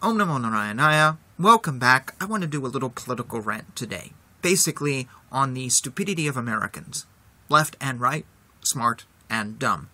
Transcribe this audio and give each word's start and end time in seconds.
Oh, 0.00 0.10
Om 0.10 0.18
Namo 0.18 0.38
Narayanaya. 0.38 1.14
Uh, 1.14 1.16
welcome 1.40 1.80
back. 1.80 2.14
I 2.20 2.24
want 2.24 2.42
to 2.42 2.46
do 2.46 2.64
a 2.64 2.68
little 2.68 2.88
political 2.88 3.40
rant 3.40 3.74
today. 3.74 4.12
Basically, 4.42 5.08
on 5.32 5.54
the 5.54 5.70
stupidity 5.70 6.28
of 6.28 6.36
Americans. 6.36 7.04
Left 7.48 7.76
and 7.80 8.00
right, 8.00 8.24
smart 8.62 9.06
and 9.28 9.58
dumb. 9.58 9.90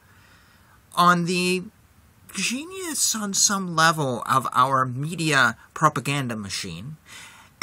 On 0.94 1.25
the 1.25 1.62
genius 2.34 3.14
on 3.14 3.32
some 3.32 3.75
level 3.75 4.22
of 4.28 4.47
our 4.52 4.84
media 4.84 5.56
propaganda 5.72 6.36
machine. 6.36 6.98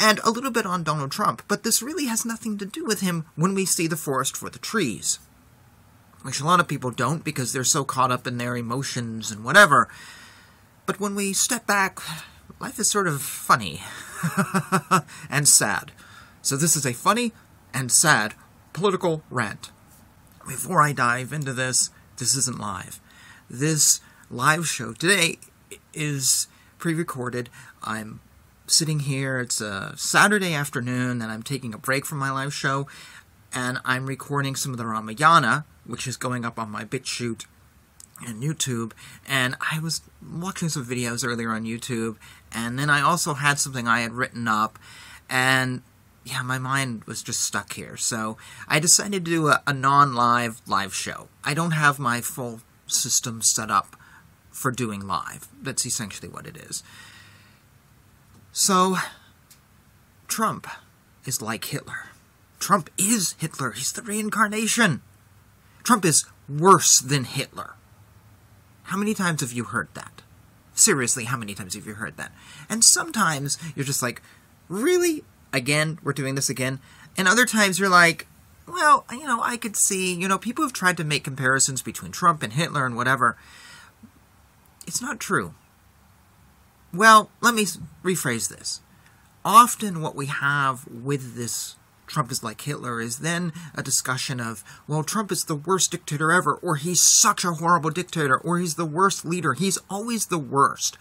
And 0.00 0.18
a 0.24 0.30
little 0.30 0.50
bit 0.50 0.66
on 0.66 0.82
Donald 0.82 1.12
Trump, 1.12 1.42
but 1.46 1.62
this 1.62 1.80
really 1.80 2.06
has 2.06 2.24
nothing 2.24 2.58
to 2.58 2.66
do 2.66 2.84
with 2.84 3.02
him 3.02 3.24
when 3.36 3.54
we 3.54 3.64
see 3.64 3.86
the 3.86 3.96
forest 3.96 4.36
for 4.36 4.50
the 4.50 4.58
trees. 4.58 5.20
Which 6.22 6.40
a 6.40 6.44
lot 6.44 6.58
of 6.58 6.66
people 6.66 6.90
don't 6.90 7.22
because 7.22 7.52
they're 7.52 7.62
so 7.62 7.84
caught 7.84 8.10
up 8.10 8.26
in 8.26 8.38
their 8.38 8.56
emotions 8.56 9.30
and 9.30 9.44
whatever. 9.44 9.88
But 10.86 10.98
when 10.98 11.14
we 11.14 11.32
step 11.32 11.68
back, 11.68 12.00
life 12.62 12.78
is 12.78 12.88
sort 12.88 13.08
of 13.08 13.20
funny 13.20 13.82
and 15.28 15.48
sad. 15.48 15.90
So 16.42 16.56
this 16.56 16.76
is 16.76 16.86
a 16.86 16.92
funny 16.92 17.32
and 17.74 17.90
sad 17.90 18.34
political 18.72 19.24
rant. 19.30 19.72
Before 20.46 20.80
I 20.80 20.92
dive 20.92 21.32
into 21.32 21.52
this, 21.52 21.90
this 22.18 22.36
isn't 22.36 22.60
live. 22.60 23.00
This 23.50 24.00
live 24.30 24.68
show 24.68 24.92
today 24.92 25.38
is 25.92 26.46
pre-recorded. 26.78 27.50
I'm 27.82 28.20
sitting 28.68 29.00
here. 29.00 29.40
It's 29.40 29.60
a 29.60 29.94
Saturday 29.96 30.54
afternoon, 30.54 31.20
and 31.20 31.32
I'm 31.32 31.42
taking 31.42 31.74
a 31.74 31.78
break 31.78 32.06
from 32.06 32.18
my 32.18 32.30
live 32.30 32.54
show, 32.54 32.86
and 33.52 33.78
I'm 33.84 34.06
recording 34.06 34.54
some 34.54 34.70
of 34.70 34.78
the 34.78 34.86
Ramayana, 34.86 35.64
which 35.84 36.06
is 36.06 36.16
going 36.16 36.44
up 36.44 36.60
on 36.60 36.70
my 36.70 36.84
BitChute 36.84 37.44
and 38.24 38.42
YouTube, 38.42 38.92
and 39.26 39.56
I 39.72 39.80
was 39.80 40.02
watching 40.22 40.68
some 40.68 40.84
videos 40.84 41.26
earlier 41.26 41.50
on 41.50 41.64
YouTube, 41.64 42.16
and 42.54 42.78
then 42.78 42.90
I 42.90 43.00
also 43.00 43.34
had 43.34 43.58
something 43.58 43.86
I 43.86 44.00
had 44.00 44.12
written 44.12 44.48
up, 44.48 44.78
and 45.28 45.82
yeah, 46.24 46.42
my 46.42 46.58
mind 46.58 47.04
was 47.04 47.22
just 47.22 47.42
stuck 47.42 47.72
here. 47.72 47.96
So 47.96 48.36
I 48.68 48.78
decided 48.78 49.24
to 49.24 49.30
do 49.30 49.48
a, 49.48 49.62
a 49.66 49.72
non 49.72 50.14
live 50.14 50.60
live 50.66 50.94
show. 50.94 51.28
I 51.44 51.54
don't 51.54 51.72
have 51.72 51.98
my 51.98 52.20
full 52.20 52.60
system 52.86 53.42
set 53.42 53.70
up 53.70 53.96
for 54.50 54.70
doing 54.70 55.06
live. 55.06 55.48
That's 55.60 55.86
essentially 55.86 56.28
what 56.28 56.46
it 56.46 56.56
is. 56.56 56.82
So, 58.52 58.96
Trump 60.28 60.66
is 61.24 61.40
like 61.40 61.64
Hitler. 61.64 62.10
Trump 62.58 62.90
is 62.98 63.34
Hitler. 63.38 63.72
He's 63.72 63.92
the 63.92 64.02
reincarnation. 64.02 65.00
Trump 65.82 66.04
is 66.04 66.26
worse 66.48 67.00
than 67.00 67.24
Hitler. 67.24 67.74
How 68.84 68.96
many 68.96 69.14
times 69.14 69.40
have 69.40 69.52
you 69.52 69.64
heard 69.64 69.88
that? 69.94 70.21
Seriously, 70.74 71.24
how 71.24 71.36
many 71.36 71.54
times 71.54 71.74
have 71.74 71.86
you 71.86 71.94
heard 71.94 72.16
that? 72.16 72.32
And 72.68 72.84
sometimes 72.84 73.58
you're 73.74 73.84
just 73.84 74.02
like, 74.02 74.22
really? 74.68 75.24
Again, 75.52 75.98
we're 76.02 76.14
doing 76.14 76.34
this 76.34 76.48
again? 76.48 76.80
And 77.16 77.28
other 77.28 77.44
times 77.44 77.78
you're 77.78 77.90
like, 77.90 78.26
well, 78.66 79.04
you 79.10 79.26
know, 79.26 79.40
I 79.42 79.56
could 79.56 79.76
see, 79.76 80.14
you 80.14 80.28
know, 80.28 80.38
people 80.38 80.64
have 80.64 80.72
tried 80.72 80.96
to 80.96 81.04
make 81.04 81.24
comparisons 81.24 81.82
between 81.82 82.12
Trump 82.12 82.42
and 82.42 82.54
Hitler 82.54 82.86
and 82.86 82.96
whatever. 82.96 83.36
It's 84.86 85.02
not 85.02 85.20
true. 85.20 85.54
Well, 86.92 87.30
let 87.40 87.54
me 87.54 87.66
rephrase 88.02 88.48
this. 88.48 88.80
Often, 89.44 90.00
what 90.00 90.14
we 90.14 90.26
have 90.26 90.86
with 90.86 91.36
this 91.36 91.76
Trump 92.12 92.30
is 92.30 92.42
like 92.42 92.60
Hitler 92.60 93.00
is 93.00 93.20
then 93.20 93.54
a 93.74 93.82
discussion 93.82 94.38
of, 94.38 94.62
well, 94.86 95.02
Trump 95.02 95.32
is 95.32 95.44
the 95.44 95.56
worst 95.56 95.90
dictator 95.92 96.30
ever, 96.30 96.54
or 96.54 96.76
he's 96.76 97.02
such 97.02 97.42
a 97.42 97.54
horrible 97.54 97.88
dictator, 97.88 98.36
or 98.36 98.58
he's 98.58 98.74
the 98.74 98.84
worst 98.84 99.24
leader. 99.24 99.54
He's 99.54 99.78
always 99.88 100.26
the 100.26 100.38
worst. 100.38 100.98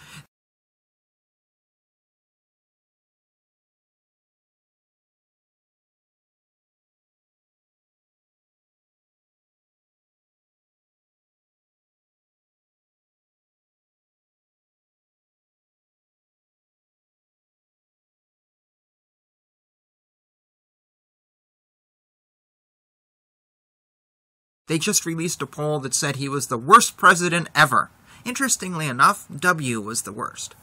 They 24.72 24.80
just 24.80 25.06
released 25.06 25.42
a 25.42 25.46
poll 25.46 25.80
that 25.80 25.94
said 25.94 26.16
he 26.16 26.30
was 26.30 26.48
the 26.48 26.58
worst 26.58 26.96
president 26.96 27.50
ever. 27.54 27.92
Interestingly 28.24 28.88
enough, 28.88 29.28
W 29.28 29.82
was 29.82 30.04
the 30.04 30.14
worst. 30.14 30.56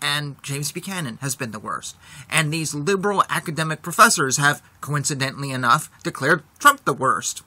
And 0.00 0.42
James 0.42 0.72
Buchanan 0.72 1.18
has 1.20 1.36
been 1.36 1.50
the 1.50 1.58
worst. 1.58 1.94
And 2.30 2.50
these 2.50 2.74
liberal 2.74 3.22
academic 3.28 3.82
professors 3.82 4.38
have, 4.38 4.62
coincidentally 4.80 5.50
enough, 5.50 5.90
declared 6.02 6.42
Trump 6.58 6.86
the 6.86 6.94
worst. 6.94 7.42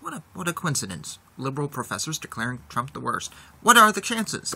What 0.00 0.14
a, 0.14 0.22
what 0.34 0.46
a 0.46 0.52
coincidence. 0.52 1.18
Liberal 1.36 1.66
professors 1.66 2.16
declaring 2.16 2.60
Trump 2.68 2.92
the 2.92 3.00
worst. 3.00 3.32
What 3.62 3.76
are 3.76 3.90
the 3.90 4.00
chances? 4.00 4.54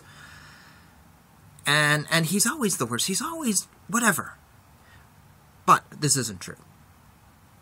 And, 1.67 2.07
and 2.09 2.27
he's 2.27 2.47
always 2.47 2.77
the 2.77 2.87
worst. 2.87 3.09
He's 3.09 3.21
always 3.21 3.67
whatever. 3.89 4.35
But 5.67 5.83
this 5.91 6.17
isn't 6.17 6.41
true. 6.41 6.63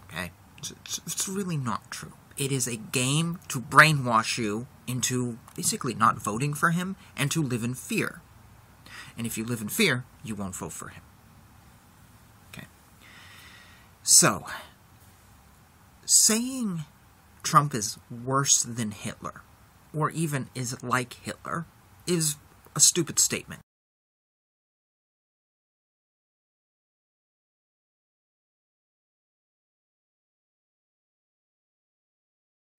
Okay? 0.04 0.32
It's, 0.58 0.70
it's, 0.72 1.00
it's 1.06 1.28
really 1.30 1.56
not 1.56 1.90
true. 1.90 2.12
It 2.36 2.52
is 2.52 2.66
a 2.66 2.76
game 2.76 3.38
to 3.48 3.60
brainwash 3.60 4.38
you 4.38 4.66
into 4.86 5.38
basically 5.54 5.94
not 5.94 6.20
voting 6.20 6.54
for 6.54 6.70
him 6.70 6.96
and 7.16 7.30
to 7.30 7.42
live 7.42 7.62
in 7.62 7.74
fear. 7.74 8.20
And 9.16 9.26
if 9.26 9.36
you 9.36 9.44
live 9.44 9.60
in 9.60 9.68
fear, 9.68 10.04
you 10.24 10.34
won't 10.34 10.56
vote 10.56 10.72
for 10.72 10.88
him. 10.88 11.02
Okay. 12.50 12.66
So, 14.02 14.46
saying 16.06 16.84
Trump 17.42 17.74
is 17.74 17.98
worse 18.10 18.62
than 18.62 18.90
Hitler, 18.92 19.42
or 19.94 20.10
even 20.10 20.48
is 20.54 20.82
like 20.82 21.14
Hitler, 21.14 21.66
is 22.06 22.36
a 22.74 22.80
stupid 22.80 23.18
statement. 23.18 23.60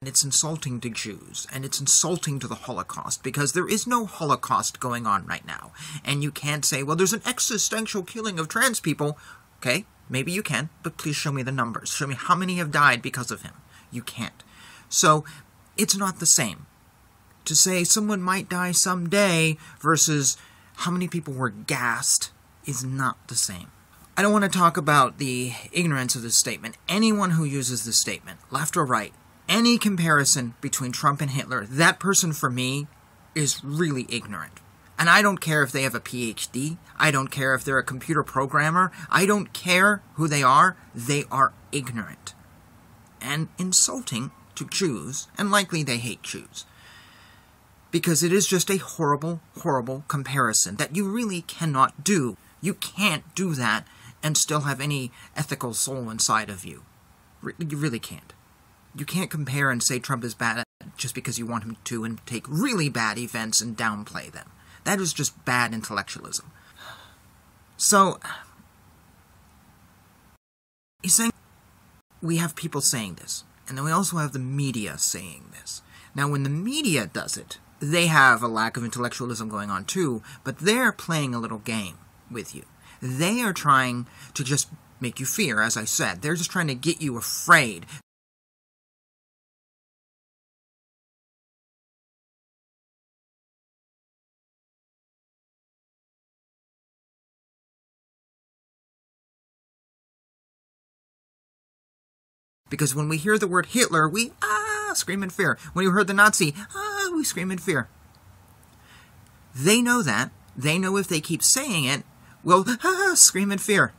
And 0.03 0.09
it's 0.09 0.25
insulting 0.25 0.81
to 0.81 0.89
Jews, 0.89 1.47
and 1.53 1.63
it's 1.63 1.79
insulting 1.79 2.37
to 2.39 2.47
the 2.49 2.55
Holocaust, 2.55 3.23
because 3.23 3.53
there 3.53 3.69
is 3.69 3.87
no 3.87 4.05
Holocaust 4.05 4.81
going 4.81 5.07
on 5.07 5.25
right 5.25 5.47
now. 5.47 5.71
And 6.03 6.21
you 6.21 6.29
can't 6.29 6.65
say, 6.65 6.83
well, 6.83 6.97
there's 6.97 7.13
an 7.13 7.21
existential 7.25 8.03
killing 8.03 8.37
of 8.37 8.49
trans 8.49 8.81
people. 8.81 9.17
Okay, 9.59 9.85
maybe 10.09 10.33
you 10.33 10.43
can, 10.43 10.67
but 10.83 10.97
please 10.97 11.15
show 11.15 11.31
me 11.31 11.41
the 11.41 11.53
numbers. 11.53 11.87
Show 11.87 12.05
me 12.05 12.15
how 12.15 12.35
many 12.35 12.55
have 12.55 12.69
died 12.69 13.01
because 13.01 13.31
of 13.31 13.43
him. 13.43 13.53
You 13.91 14.01
can't. 14.01 14.43
So, 14.89 15.23
it's 15.77 15.95
not 15.95 16.19
the 16.19 16.25
same. 16.25 16.65
To 17.45 17.55
say 17.55 17.85
someone 17.85 18.21
might 18.21 18.49
die 18.49 18.73
someday 18.73 19.55
versus 19.79 20.35
how 20.79 20.91
many 20.91 21.07
people 21.07 21.33
were 21.33 21.49
gassed 21.49 22.31
is 22.65 22.83
not 22.83 23.29
the 23.29 23.35
same. 23.35 23.71
I 24.17 24.21
don't 24.21 24.33
want 24.33 24.43
to 24.43 24.59
talk 24.59 24.75
about 24.75 25.17
the 25.17 25.53
ignorance 25.71 26.13
of 26.13 26.23
this 26.23 26.37
statement. 26.37 26.75
Anyone 26.89 27.29
who 27.29 27.45
uses 27.45 27.85
this 27.85 28.01
statement, 28.01 28.41
left 28.51 28.75
or 28.75 28.83
right, 28.85 29.13
any 29.53 29.77
comparison 29.77 30.55
between 30.61 30.91
Trump 30.91 31.21
and 31.21 31.29
Hitler, 31.29 31.67
that 31.67 31.99
person 31.99 32.33
for 32.33 32.49
me 32.49 32.87
is 33.35 33.63
really 33.63 34.07
ignorant. 34.09 34.59
And 34.97 35.11
I 35.11 35.21
don't 35.21 35.37
care 35.37 35.61
if 35.61 35.71
they 35.71 35.83
have 35.83 35.93
a 35.93 35.99
PhD. 35.99 36.77
I 36.97 37.11
don't 37.11 37.27
care 37.27 37.53
if 37.53 37.63
they're 37.63 37.77
a 37.77 37.83
computer 37.83 38.23
programmer. 38.23 38.91
I 39.11 39.27
don't 39.27 39.53
care 39.53 40.01
who 40.15 40.27
they 40.27 40.41
are. 40.41 40.75
They 40.95 41.25
are 41.29 41.53
ignorant 41.71 42.33
and 43.21 43.47
insulting 43.59 44.31
to 44.55 44.65
Jews, 44.65 45.27
and 45.37 45.51
likely 45.51 45.83
they 45.83 45.97
hate 45.97 46.23
Jews. 46.23 46.65
Because 47.91 48.23
it 48.23 48.33
is 48.33 48.47
just 48.47 48.71
a 48.71 48.77
horrible, 48.77 49.39
horrible 49.59 50.03
comparison 50.07 50.77
that 50.77 50.95
you 50.95 51.07
really 51.07 51.43
cannot 51.43 52.03
do. 52.03 52.37
You 52.59 52.73
can't 52.73 53.23
do 53.35 53.53
that 53.53 53.87
and 54.23 54.35
still 54.35 54.61
have 54.61 54.81
any 54.81 55.11
ethical 55.37 55.75
soul 55.75 56.09
inside 56.09 56.49
of 56.49 56.65
you. 56.65 56.83
You 57.59 57.77
really 57.77 57.99
can't 57.99 58.33
you 58.95 59.05
can't 59.05 59.31
compare 59.31 59.71
and 59.71 59.81
say 59.81 59.99
Trump 59.99 60.23
is 60.23 60.33
bad 60.33 60.63
just 60.97 61.15
because 61.15 61.39
you 61.39 61.45
want 61.45 61.63
him 61.63 61.77
to 61.85 62.03
and 62.03 62.25
take 62.25 62.45
really 62.47 62.89
bad 62.89 63.17
events 63.17 63.61
and 63.61 63.77
downplay 63.77 64.31
them. 64.31 64.51
That 64.83 64.99
is 64.99 65.13
just 65.13 65.45
bad 65.45 65.73
intellectualism. 65.73 66.51
So, 67.77 68.19
He's 71.03 71.15
saying 71.15 71.33
we 72.21 72.37
have 72.37 72.55
people 72.55 72.79
saying 72.79 73.15
this, 73.15 73.43
and 73.67 73.77
then 73.77 73.83
we 73.83 73.91
also 73.91 74.17
have 74.17 74.31
the 74.31 74.39
media 74.39 74.97
saying 74.97 75.49
this. 75.51 75.81
Now, 76.15 76.29
when 76.29 76.43
the 76.43 76.49
media 76.49 77.05
does 77.05 77.35
it, 77.35 77.57
they 77.81 78.07
have 78.07 78.41
a 78.41 78.47
lack 78.47 78.77
of 78.77 78.85
intellectualism 78.85 79.49
going 79.49 79.69
on 79.69 79.83
too, 79.83 80.23
but 80.45 80.59
they're 80.59 80.93
playing 80.93 81.35
a 81.35 81.39
little 81.39 81.57
game 81.57 81.97
with 82.31 82.55
you. 82.55 82.63
They 83.01 83.41
are 83.41 83.51
trying 83.51 84.07
to 84.33 84.45
just 84.45 84.69
make 85.01 85.19
you 85.19 85.25
fear, 85.25 85.61
as 85.61 85.75
I 85.75 85.83
said. 85.83 86.21
They're 86.21 86.35
just 86.35 86.51
trying 86.51 86.67
to 86.67 86.75
get 86.75 87.01
you 87.01 87.17
afraid. 87.17 87.85
Because 102.73 102.95
when 102.95 103.07
we 103.07 103.17
hear 103.17 103.37
the 103.37 103.45
word 103.45 103.67
Hitler, 103.67 104.09
we 104.09 104.31
ah 104.41 104.93
scream 104.95 105.21
in 105.21 105.29
fear. 105.29 105.59
When 105.73 105.85
you 105.85 105.91
heard 105.91 106.07
the 106.07 106.13
Nazi, 106.15 106.55
ah, 106.73 107.11
we 107.13 107.23
scream 107.23 107.51
in 107.51 107.59
fear. 107.59 107.87
They 109.53 109.79
know 109.79 110.01
that. 110.01 110.31
They 110.57 110.79
know 110.79 110.97
if 110.97 111.07
they 111.07 111.21
keep 111.21 111.43
saying 111.43 111.85
it, 111.85 112.01
we'll 112.43 112.65
ah, 112.83 113.11
scream 113.13 113.51
in 113.51 113.59
fear. 113.59 113.93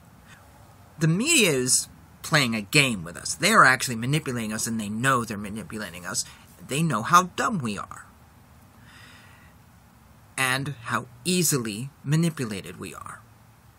The 0.98 1.06
media 1.06 1.52
is 1.52 1.88
playing 2.22 2.56
a 2.56 2.62
game 2.62 3.04
with 3.04 3.16
us. 3.16 3.36
They're 3.36 3.64
actually 3.64 3.94
manipulating 3.94 4.52
us, 4.52 4.66
and 4.66 4.80
they 4.80 4.88
know 4.88 5.24
they're 5.24 5.38
manipulating 5.38 6.04
us. 6.04 6.24
They 6.66 6.82
know 6.82 7.02
how 7.02 7.30
dumb 7.36 7.60
we 7.60 7.78
are. 7.78 8.06
And 10.36 10.74
how 10.86 11.06
easily 11.24 11.90
manipulated 12.02 12.80
we 12.80 12.92
are. 12.92 13.20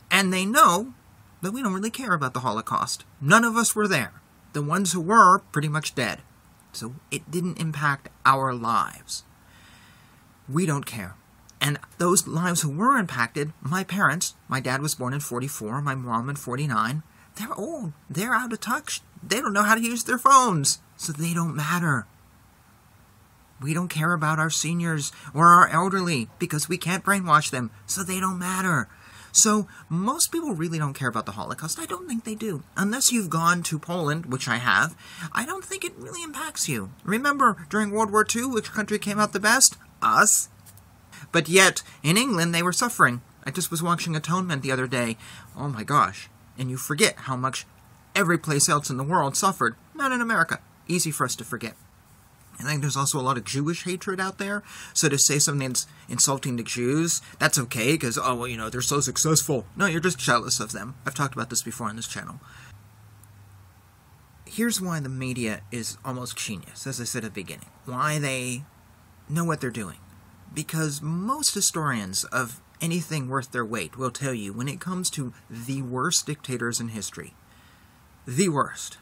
And 0.09 0.31
they 0.31 0.45
know 0.45 0.93
that 1.41 1.51
we 1.51 1.61
don't 1.61 1.73
really 1.73 1.89
care 1.89 2.13
about 2.13 2.33
the 2.33 2.39
Holocaust. 2.39 3.03
None 3.19 3.43
of 3.43 3.57
us 3.57 3.75
were 3.75 3.89
there. 3.89 4.13
The 4.55 4.61
ones 4.61 4.93
who 4.93 5.01
were, 5.01 5.39
pretty 5.51 5.67
much 5.67 5.95
dead. 5.95 6.19
So 6.71 6.95
it 7.11 7.29
didn't 7.29 7.59
impact 7.59 8.07
our 8.25 8.53
lives. 8.53 9.25
We 10.47 10.65
don't 10.65 10.85
care. 10.85 11.15
And 11.59 11.77
those 11.97 12.25
lives 12.25 12.61
who 12.61 12.69
were 12.69 12.97
impacted, 12.97 13.51
my 13.59 13.83
parents, 13.83 14.33
my 14.47 14.61
dad 14.61 14.81
was 14.81 14.95
born 14.95 15.13
in 15.13 15.19
44, 15.19 15.81
my 15.81 15.93
mom 15.93 16.29
in 16.29 16.37
49, 16.37 17.03
they're 17.35 17.53
old. 17.53 17.91
They're 18.09 18.33
out 18.33 18.53
of 18.53 18.61
touch. 18.61 19.01
They 19.21 19.41
don't 19.41 19.51
know 19.51 19.63
how 19.63 19.75
to 19.75 19.81
use 19.81 20.05
their 20.05 20.17
phones. 20.17 20.79
So 20.95 21.11
they 21.11 21.33
don't 21.33 21.53
matter. 21.53 22.07
We 23.61 23.73
don't 23.73 23.89
care 23.89 24.13
about 24.13 24.39
our 24.39 24.49
seniors 24.49 25.11
or 25.33 25.47
our 25.47 25.67
elderly 25.67 26.29
because 26.39 26.69
we 26.69 26.77
can't 26.77 27.03
brainwash 27.03 27.49
them, 27.49 27.71
so 27.85 28.03
they 28.03 28.21
don't 28.21 28.39
matter. 28.39 28.87
So 29.35 29.67
most 29.89 30.31
people 30.31 30.53
really 30.53 30.79
don't 30.79 30.93
care 30.93 31.09
about 31.09 31.25
the 31.25 31.33
Holocaust. 31.33 31.77
I 31.77 31.85
don't 31.85 32.07
think 32.07 32.23
they 32.23 32.35
do. 32.35 32.63
Unless 32.77 33.11
you've 33.11 33.29
gone 33.29 33.63
to 33.63 33.77
Poland, 33.77 34.27
which 34.27 34.47
I 34.47 34.55
have, 34.55 34.95
I 35.33 35.45
don't 35.45 35.65
think 35.65 35.83
it 35.83 35.93
really 35.97 36.23
impacts 36.23 36.69
you. 36.69 36.91
Remember, 37.03 37.67
during 37.69 37.91
World 37.91 38.11
War 38.11 38.25
II, 38.33 38.45
which 38.45 38.71
country 38.71 38.97
came 38.97 39.19
out 39.19 39.33
the 39.33 39.41
best? 39.41 39.75
Us. 40.01 40.47
But 41.33 41.49
yet, 41.49 41.83
in 42.01 42.15
England, 42.15 42.55
they 42.55 42.63
were 42.63 42.71
suffering. 42.71 43.21
I 43.43 43.51
just 43.51 43.71
was 43.71 43.83
watching 43.83 44.15
Atonement 44.15 44.61
the 44.61 44.71
other 44.71 44.87
day. 44.87 45.17
Oh 45.53 45.67
my 45.67 45.83
gosh. 45.83 46.29
And 46.57 46.69
you 46.69 46.77
forget 46.77 47.15
how 47.17 47.35
much 47.35 47.65
every 48.15 48.37
place 48.37 48.69
else 48.69 48.89
in 48.89 48.95
the 48.95 49.03
world 49.03 49.35
suffered. 49.35 49.75
Not 49.93 50.13
in 50.13 50.21
America. 50.21 50.61
Easy 50.87 51.11
for 51.11 51.25
us 51.25 51.35
to 51.35 51.43
forget. 51.43 51.75
I 52.59 52.63
think 52.63 52.81
there's 52.81 52.97
also 52.97 53.19
a 53.19 53.21
lot 53.21 53.37
of 53.37 53.43
Jewish 53.43 53.83
hatred 53.83 54.19
out 54.19 54.37
there. 54.37 54.63
So 54.93 55.09
to 55.09 55.17
say 55.17 55.39
something 55.39 55.69
that's 55.69 55.87
insulting 56.07 56.57
to 56.57 56.63
Jews, 56.63 57.21
that's 57.39 57.59
okay 57.59 57.93
because, 57.93 58.17
oh, 58.17 58.35
well, 58.35 58.47
you 58.47 58.57
know, 58.57 58.69
they're 58.69 58.81
so 58.81 59.01
successful. 59.01 59.65
No, 59.75 59.85
you're 59.85 59.99
just 59.99 60.19
jealous 60.19 60.59
of 60.59 60.71
them. 60.71 60.95
I've 61.05 61.15
talked 61.15 61.33
about 61.35 61.49
this 61.49 61.63
before 61.63 61.87
on 61.87 61.95
this 61.95 62.07
channel. 62.07 62.39
Here's 64.45 64.79
why 64.79 64.99
the 64.99 65.09
media 65.09 65.61
is 65.71 65.97
almost 66.05 66.37
genius, 66.37 66.87
as 66.87 67.01
I 67.01 67.03
said 67.03 67.25
at 67.25 67.33
the 67.33 67.41
beginning. 67.41 67.69
Why 67.85 68.19
they 68.19 68.63
know 69.27 69.43
what 69.43 69.59
they're 69.59 69.69
doing. 69.69 69.97
Because 70.53 71.01
most 71.01 71.53
historians 71.53 72.23
of 72.25 72.61
anything 72.79 73.27
worth 73.27 73.51
their 73.51 73.65
weight 73.65 73.97
will 73.97 74.11
tell 74.11 74.33
you 74.33 74.53
when 74.53 74.67
it 74.67 74.79
comes 74.79 75.09
to 75.09 75.33
the 75.49 75.81
worst 75.81 76.25
dictators 76.25 76.79
in 76.79 76.89
history, 76.89 77.33
the 78.25 78.49
worst, 78.49 78.97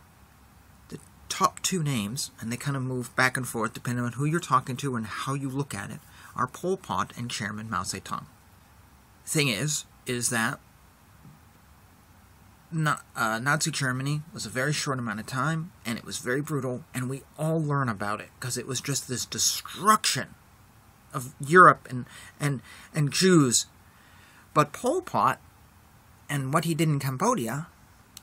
top 1.33 1.59
two 1.63 1.81
names, 1.81 2.29
and 2.39 2.51
they 2.51 2.57
kind 2.57 2.77
of 2.77 2.83
move 2.83 3.15
back 3.15 3.35
and 3.35 3.47
forth 3.47 3.73
depending 3.73 4.05
on 4.05 4.11
who 4.11 4.25
you're 4.25 4.39
talking 4.39 4.77
to 4.77 4.95
and 4.95 5.07
how 5.07 5.33
you 5.33 5.49
look 5.49 5.73
at 5.73 5.89
it, 5.89 5.99
are 6.35 6.45
Pol 6.45 6.77
Pot 6.77 7.11
and 7.17 7.27
Chairman 7.27 7.71
Mao 7.71 7.81
Zedong. 7.81 8.25
Thing 9.25 9.47
is, 9.47 9.85
is 10.05 10.29
that 10.29 10.59
uh, 13.15 13.39
Nazi 13.39 13.71
Germany 13.71 14.21
was 14.31 14.45
a 14.45 14.49
very 14.49 14.73
short 14.73 14.99
amount 14.99 15.21
of 15.21 15.25
time, 15.25 15.71
and 15.83 15.97
it 15.97 16.05
was 16.05 16.19
very 16.19 16.39
brutal, 16.39 16.83
and 16.93 17.09
we 17.09 17.23
all 17.35 17.59
learn 17.59 17.89
about 17.89 18.21
it 18.21 18.29
because 18.39 18.55
it 18.55 18.67
was 18.67 18.79
just 18.79 19.07
this 19.07 19.25
destruction 19.25 20.35
of 21.15 21.33
Europe 21.39 21.87
and 21.89 22.05
and 22.39 22.61
and 22.93 23.11
Jews. 23.11 23.65
But 24.53 24.71
Pol 24.71 25.01
Pot 25.01 25.41
and 26.29 26.53
what 26.53 26.65
he 26.65 26.75
did 26.75 26.89
in 26.89 26.99
Cambodia, 26.99 27.65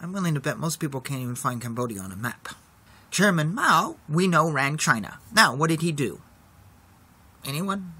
I'm 0.00 0.12
willing 0.12 0.34
to 0.34 0.40
bet 0.40 0.58
most 0.58 0.78
people 0.78 1.00
can't 1.00 1.22
even 1.22 1.34
find 1.34 1.60
Cambodia 1.60 2.00
on 2.00 2.12
a 2.12 2.16
map. 2.16 2.50
Chairman 3.10 3.54
Mao, 3.54 3.96
we 4.08 4.28
know, 4.28 4.48
ran 4.50 4.76
China. 4.76 5.18
Now, 5.34 5.54
what 5.54 5.70
did 5.70 5.82
he 5.82 5.92
do? 5.92 6.20
Anyone? 7.44 7.92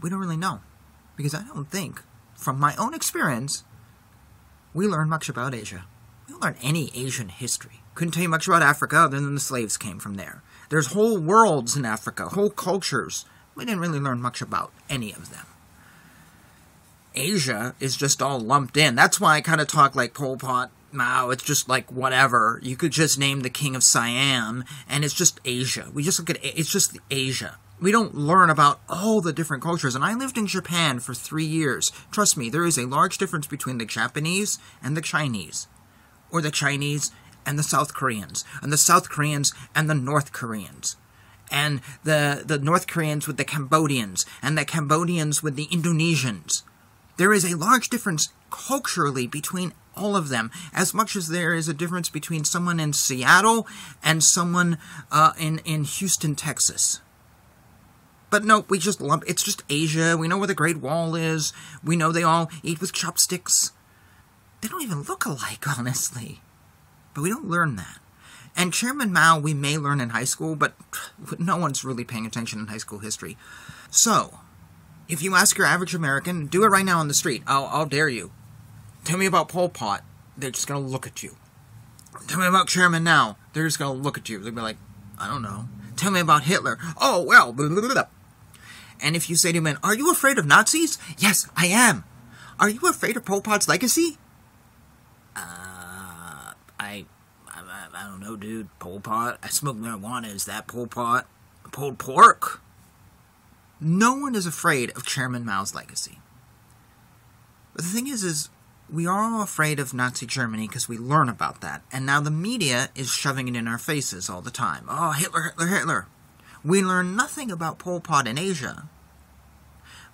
We 0.00 0.08
don't 0.08 0.20
really 0.20 0.36
know. 0.36 0.60
Because 1.16 1.34
I 1.34 1.42
don't 1.42 1.70
think, 1.70 2.02
from 2.34 2.58
my 2.58 2.74
own 2.76 2.94
experience, 2.94 3.64
we 4.72 4.86
learn 4.86 5.08
much 5.08 5.28
about 5.28 5.54
Asia. 5.54 5.84
We 6.26 6.32
don't 6.32 6.42
learn 6.42 6.56
any 6.62 6.90
Asian 6.94 7.28
history. 7.28 7.80
Couldn't 7.94 8.12
tell 8.12 8.22
you 8.22 8.28
much 8.28 8.46
about 8.46 8.62
Africa 8.62 8.96
other 8.96 9.20
than 9.20 9.34
the 9.34 9.40
slaves 9.40 9.76
came 9.76 9.98
from 9.98 10.14
there. 10.14 10.42
There's 10.70 10.92
whole 10.92 11.18
worlds 11.18 11.76
in 11.76 11.84
Africa, 11.84 12.30
whole 12.30 12.50
cultures. 12.50 13.26
We 13.54 13.64
didn't 13.66 13.80
really 13.80 14.00
learn 14.00 14.22
much 14.22 14.40
about 14.40 14.72
any 14.88 15.12
of 15.12 15.30
them. 15.30 15.46
Asia 17.14 17.74
is 17.80 17.96
just 17.96 18.22
all 18.22 18.40
lumped 18.40 18.76
in. 18.76 18.94
That's 18.94 19.20
why 19.20 19.34
I 19.34 19.40
kind 19.40 19.60
of 19.60 19.66
talk 19.66 19.94
like 19.94 20.14
Pol 20.14 20.36
Pot 20.36 20.70
Mao, 20.92 21.30
it's 21.30 21.44
just 21.44 21.68
like 21.68 21.90
whatever. 21.90 22.60
You 22.62 22.76
could 22.76 22.92
just 22.92 23.18
name 23.18 23.40
the 23.40 23.50
king 23.50 23.76
of 23.76 23.82
Siam, 23.82 24.64
and 24.88 25.04
it's 25.04 25.14
just 25.14 25.40
Asia. 25.44 25.88
We 25.92 26.02
just 26.02 26.18
look 26.18 26.30
at 26.30 26.38
it's 26.42 26.70
just 26.70 26.98
Asia. 27.10 27.58
We 27.80 27.92
don't 27.92 28.14
learn 28.14 28.50
about 28.50 28.80
all 28.88 29.20
the 29.20 29.32
different 29.32 29.62
cultures. 29.62 29.94
And 29.94 30.04
I 30.04 30.14
lived 30.14 30.36
in 30.36 30.46
Japan 30.46 31.00
for 31.00 31.14
three 31.14 31.46
years. 31.46 31.90
Trust 32.10 32.36
me, 32.36 32.50
there 32.50 32.66
is 32.66 32.76
a 32.76 32.86
large 32.86 33.16
difference 33.16 33.46
between 33.46 33.78
the 33.78 33.86
Japanese 33.86 34.58
and 34.82 34.96
the 34.96 35.00
Chinese, 35.00 35.66
or 36.30 36.42
the 36.42 36.50
Chinese 36.50 37.10
and 37.46 37.58
the 37.58 37.62
South 37.62 37.94
Koreans, 37.94 38.44
and 38.62 38.72
the 38.72 38.76
South 38.76 39.08
Koreans 39.08 39.52
and 39.74 39.88
the 39.88 39.94
North 39.94 40.32
Koreans 40.32 40.96
and 41.50 41.80
the, 42.04 42.42
the 42.46 42.58
North 42.58 42.86
Koreans 42.86 43.26
with 43.26 43.36
the 43.36 43.44
Cambodians, 43.44 44.24
and 44.42 44.56
the 44.56 44.64
Cambodians 44.64 45.42
with 45.42 45.56
the 45.56 45.66
Indonesians. 45.66 46.62
There 47.16 47.32
is 47.32 47.44
a 47.44 47.56
large 47.56 47.88
difference 47.88 48.32
culturally 48.50 49.26
between 49.26 49.72
all 49.96 50.16
of 50.16 50.28
them, 50.28 50.50
as 50.72 50.94
much 50.94 51.16
as 51.16 51.28
there 51.28 51.54
is 51.54 51.68
a 51.68 51.74
difference 51.74 52.08
between 52.08 52.44
someone 52.44 52.80
in 52.80 52.92
Seattle 52.92 53.66
and 54.02 54.22
someone 54.22 54.78
uh, 55.10 55.32
in 55.38 55.58
in 55.60 55.84
Houston, 55.84 56.34
Texas. 56.34 57.00
But 58.30 58.44
no, 58.44 58.64
we 58.68 58.78
just 58.78 59.00
lump. 59.00 59.24
It's 59.26 59.42
just 59.42 59.64
Asia. 59.68 60.16
We 60.16 60.28
know 60.28 60.38
where 60.38 60.46
the 60.46 60.54
Great 60.54 60.78
Wall 60.78 61.16
is. 61.16 61.52
We 61.82 61.96
know 61.96 62.12
they 62.12 62.22
all 62.22 62.48
eat 62.62 62.80
with 62.80 62.92
chopsticks. 62.92 63.72
They 64.60 64.68
don't 64.68 64.82
even 64.82 65.02
look 65.02 65.24
alike, 65.24 65.66
honestly. 65.78 66.40
But 67.12 67.22
we 67.22 67.28
don't 67.28 67.48
learn 67.48 67.76
that. 67.76 67.98
And 68.56 68.72
Chairman 68.72 69.12
Mao, 69.12 69.38
we 69.38 69.54
may 69.54 69.78
learn 69.78 70.00
in 70.00 70.10
high 70.10 70.24
school, 70.24 70.54
but 70.54 70.74
no 71.38 71.56
one's 71.56 71.84
really 71.84 72.04
paying 72.04 72.26
attention 72.26 72.60
in 72.60 72.66
high 72.66 72.78
school 72.78 72.98
history. 73.00 73.36
So, 73.90 74.38
if 75.08 75.22
you 75.22 75.34
ask 75.34 75.58
your 75.58 75.66
average 75.66 75.94
American, 75.94 76.46
do 76.46 76.62
it 76.62 76.68
right 76.68 76.84
now 76.84 77.00
on 77.00 77.08
the 77.08 77.14
street. 77.14 77.42
I'll, 77.46 77.66
I'll 77.66 77.86
dare 77.86 78.08
you. 78.08 78.32
Tell 79.04 79.18
me 79.18 79.26
about 79.26 79.48
Pol 79.48 79.68
Pot. 79.68 80.04
They're 80.36 80.50
just 80.50 80.66
going 80.66 80.82
to 80.82 80.88
look 80.88 81.06
at 81.06 81.22
you. 81.22 81.36
Tell 82.26 82.40
me 82.40 82.46
about 82.46 82.68
Chairman 82.68 83.04
Mao. 83.04 83.36
They're 83.52 83.66
just 83.66 83.78
going 83.78 83.96
to 83.96 84.02
look 84.02 84.18
at 84.18 84.28
you. 84.28 84.38
They'll 84.38 84.52
be 84.52 84.60
like, 84.60 84.76
I 85.18 85.28
don't 85.28 85.42
know. 85.42 85.68
Tell 85.96 86.10
me 86.10 86.20
about 86.20 86.44
Hitler. 86.44 86.78
Oh, 87.00 87.22
well. 87.22 87.52
Blah, 87.52 87.68
blah, 87.68 87.92
blah. 87.92 88.04
And 89.02 89.16
if 89.16 89.30
you 89.30 89.36
say 89.36 89.52
to 89.52 89.58
him, 89.60 89.78
Are 89.82 89.94
you 89.94 90.10
afraid 90.10 90.38
of 90.38 90.46
Nazis? 90.46 90.98
Yes, 91.18 91.48
I 91.56 91.66
am. 91.66 92.04
Are 92.58 92.68
you 92.68 92.80
afraid 92.88 93.16
of 93.16 93.24
Pol 93.24 93.40
Pot's 93.40 93.68
legacy? 93.68 94.18
Uh, 95.34 96.52
I, 96.78 97.06
I, 97.48 97.86
I 97.94 98.04
don't 98.04 98.20
know, 98.20 98.36
dude. 98.36 98.68
Pol 98.78 99.00
Pot. 99.00 99.38
I 99.42 99.48
smoke 99.48 99.76
marijuana. 99.76 100.34
Is 100.34 100.44
that 100.44 100.66
Pol 100.66 100.86
Pot? 100.86 101.26
Pulled 101.72 101.98
pork. 101.98 102.60
No 103.80 104.14
one 104.14 104.34
is 104.34 104.44
afraid 104.44 104.90
of 104.90 105.06
Chairman 105.06 105.44
Mao's 105.44 105.74
legacy. 105.74 106.18
But 107.74 107.84
the 107.84 107.90
thing 107.90 108.08
is, 108.08 108.22
is 108.22 108.50
we 108.92 109.06
are 109.06 109.22
all 109.22 109.42
afraid 109.42 109.78
of 109.78 109.94
Nazi 109.94 110.26
Germany 110.26 110.66
because 110.66 110.88
we 110.88 110.98
learn 110.98 111.28
about 111.28 111.60
that, 111.60 111.82
and 111.92 112.04
now 112.04 112.20
the 112.20 112.30
media 112.30 112.88
is 112.94 113.10
shoving 113.10 113.48
it 113.48 113.56
in 113.56 113.68
our 113.68 113.78
faces 113.78 114.28
all 114.28 114.40
the 114.40 114.50
time. 114.50 114.86
Oh, 114.88 115.12
Hitler, 115.12 115.42
Hitler, 115.42 115.66
Hitler. 115.66 116.06
We 116.64 116.82
learn 116.82 117.16
nothing 117.16 117.50
about 117.50 117.78
Pol 117.78 118.00
Pot 118.00 118.26
in 118.26 118.36
Asia. 118.36 118.88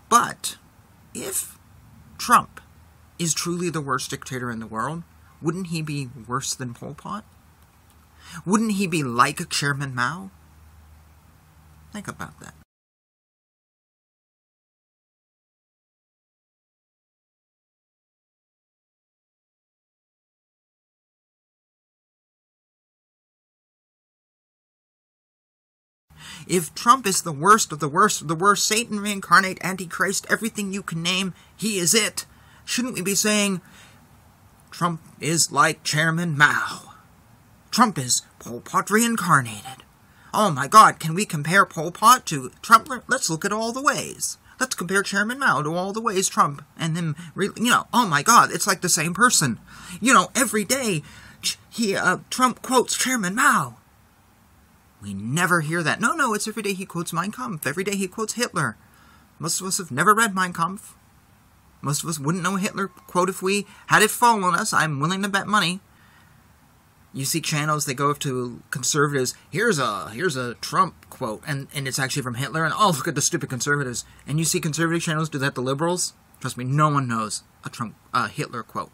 But 0.09 0.59
if 1.15 1.59
Trump 2.19 2.61
is 3.19 3.35
truly 3.35 3.71
the 3.71 3.81
worst 3.81 4.11
dictator 4.11 4.51
in 4.51 4.61
the 4.61 4.67
world, 4.67 5.03
wouldn't 5.41 5.69
he 5.69 5.83
be 5.83 6.09
worse 6.29 6.55
than 6.55 6.75
Pol 6.75 6.95
Pot? 6.95 7.25
Wouldn't 8.45 8.73
he 8.73 8.87
be 8.87 9.03
like 9.03 9.49
Chairman 9.49 9.95
Mao? 9.95 10.31
Think 11.93 12.09
about 12.09 12.39
that. 12.41 12.55
If 26.47 26.75
Trump 26.75 27.07
is 27.07 27.23
the 27.23 27.33
worst 27.33 27.73
of 27.73 27.81
the 27.81 27.89
worst 27.89 28.21
of 28.21 28.29
the 28.29 28.35
worst, 28.35 28.67
Satan 28.67 29.01
reincarnate, 29.01 29.59
Antichrist, 29.63 30.27
everything 30.31 30.73
you 30.73 30.83
can 30.83 31.03
name, 31.03 31.35
he 31.57 31.79
is 31.79 31.95
it. 31.95 32.27
Shouldn't 32.65 32.95
we 32.95 33.03
be 33.03 33.15
saying 33.15 33.61
Trump 34.71 35.01
is 35.21 35.53
like 35.53 35.83
Chairman 35.85 36.37
Mao? 36.37 36.95
Trump 37.71 37.99
is 37.99 38.23
Pol 38.39 38.61
Pot 38.61 38.91
reincarnated. 38.91 39.85
Oh 40.33 40.51
my 40.51 40.67
god, 40.67 40.99
can 40.99 41.15
we 41.15 41.25
compare 41.25 41.65
Pol 41.65 41.91
Pot 41.91 42.27
to 42.27 42.51
Trump? 42.63 42.89
Let's 43.09 43.31
look 43.31 43.45
at 43.45 43.53
all 43.53 43.73
the 43.73 43.83
ways. 43.83 44.39
Let's 44.59 44.75
compare 44.75 45.03
Chairman 45.03 45.39
Mao 45.39 45.63
to 45.63 45.75
all 45.75 45.93
the 45.93 46.01
ways 46.01 46.29
Trump 46.29 46.65
and 46.79 46.97
him, 46.97 47.17
you 47.37 47.53
know, 47.59 47.87
oh 47.93 48.07
my 48.07 48.23
god, 48.23 48.51
it's 48.51 48.67
like 48.67 48.81
the 48.81 48.89
same 48.89 49.15
person. 49.15 49.59
You 50.01 50.15
know, 50.15 50.31
every 50.35 50.65
day 50.65 51.03
he, 51.71 51.95
uh, 51.95 52.19
Trump 52.31 52.63
quotes 52.63 52.97
Chairman 52.97 53.35
Mao. 53.35 53.77
We 55.07 55.15
never 55.15 55.61
hear 55.61 55.85
that. 55.85 56.01
No, 56.01 56.15
no, 56.15 56.35
it's 56.35 56.49
every 56.49 56.65
day 56.65 56.73
he 56.73 56.85
quotes 56.85 57.13
Mein 57.13 57.31
Kampf. 57.31 57.65
Every 57.65 57.85
day 57.85 57.95
he 57.95 58.09
quotes 58.09 58.33
Hitler. 58.33 58.77
Most 59.39 59.61
of 59.61 59.67
us 59.69 59.79
have 59.79 59.93
never 59.93 60.13
read 60.13 60.35
Mein 60.35 60.53
Kampf. 60.53 60.97
Most 61.81 62.03
of 62.03 62.09
us 62.09 62.19
wouldn't 62.19 62.43
know 62.43 62.57
Hitler 62.57 62.89
quote 62.89 63.29
if 63.29 63.41
we 63.41 63.69
had 63.87 64.03
it 64.03 64.11
fall 64.11 64.43
on 64.43 64.57
us. 64.57 64.73
I'm 64.73 64.99
willing 64.99 65.23
to 65.23 65.29
bet 65.29 65.47
money. 65.47 65.79
You 67.13 67.25
see 67.25 67.41
channels 67.41 67.85
that 67.85 67.95
go 67.95 68.11
up 68.11 68.19
to 68.21 68.63
conservatives. 68.73 69.37
Here's 69.49 69.79
a 69.79 70.11
here's 70.11 70.37
a 70.37 70.55
Trump 70.55 71.09
quote, 71.09 71.45
and 71.47 71.69
and 71.73 71.87
it's 71.87 72.01
actually 72.01 72.23
from 72.23 72.35
Hitler. 72.35 72.65
And 72.65 72.75
oh, 72.77 72.93
look 72.97 73.07
at 73.07 73.15
the 73.15 73.23
stupid 73.23 73.49
conservatives. 73.49 74.05
And 74.27 74.41
you 74.41 74.45
see 74.45 74.59
conservative 74.59 75.03
channels 75.03 75.29
do 75.29 75.39
that 75.39 75.55
to 75.55 75.61
liberals. 75.61 76.15
Trust 76.41 76.57
me, 76.57 76.65
no 76.65 76.89
one 76.89 77.07
knows 77.07 77.45
a 77.65 77.71
Trump 77.71 77.95
uh, 78.13 78.27
Hitler 78.27 78.65
quote. 78.65 78.91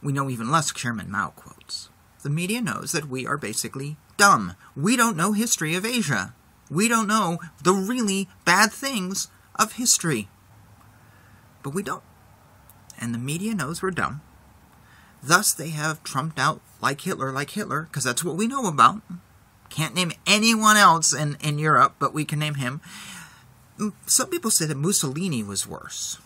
We 0.00 0.12
know 0.12 0.30
even 0.30 0.48
less 0.48 0.72
Chairman 0.72 1.10
Mao 1.10 1.30
quotes. 1.30 1.88
The 2.22 2.30
media 2.30 2.60
knows 2.60 2.92
that 2.92 3.08
we 3.08 3.26
are 3.26 3.36
basically 3.36 3.96
dumb. 4.20 4.54
We 4.76 4.96
don't 4.96 5.16
know 5.16 5.32
history 5.32 5.74
of 5.74 5.86
Asia. 5.86 6.34
We 6.70 6.88
don't 6.88 7.06
know 7.06 7.38
the 7.64 7.72
really 7.72 8.28
bad 8.44 8.70
things 8.70 9.28
of 9.56 9.72
history. 9.72 10.28
But 11.62 11.72
we 11.72 11.82
don't. 11.82 12.02
And 13.00 13.14
the 13.14 13.18
media 13.18 13.54
knows 13.54 13.80
we're 13.80 13.92
dumb. 13.92 14.20
Thus, 15.22 15.54
they 15.54 15.70
have 15.70 16.04
trumped 16.04 16.38
out 16.38 16.60
like 16.82 17.00
Hitler, 17.00 17.32
like 17.32 17.48
Hitler, 17.52 17.84
because 17.84 18.04
that's 18.04 18.22
what 18.22 18.36
we 18.36 18.46
know 18.46 18.66
about. 18.66 19.00
Can't 19.70 19.94
name 19.94 20.12
anyone 20.26 20.76
else 20.76 21.14
in, 21.14 21.38
in 21.42 21.58
Europe, 21.58 21.94
but 21.98 22.12
we 22.12 22.26
can 22.26 22.38
name 22.38 22.56
him. 22.56 22.82
Mm, 23.78 23.94
some 24.04 24.28
people 24.28 24.50
say 24.50 24.66
that 24.66 24.76
Mussolini 24.76 25.42
was 25.42 25.66
worse. 25.66 26.18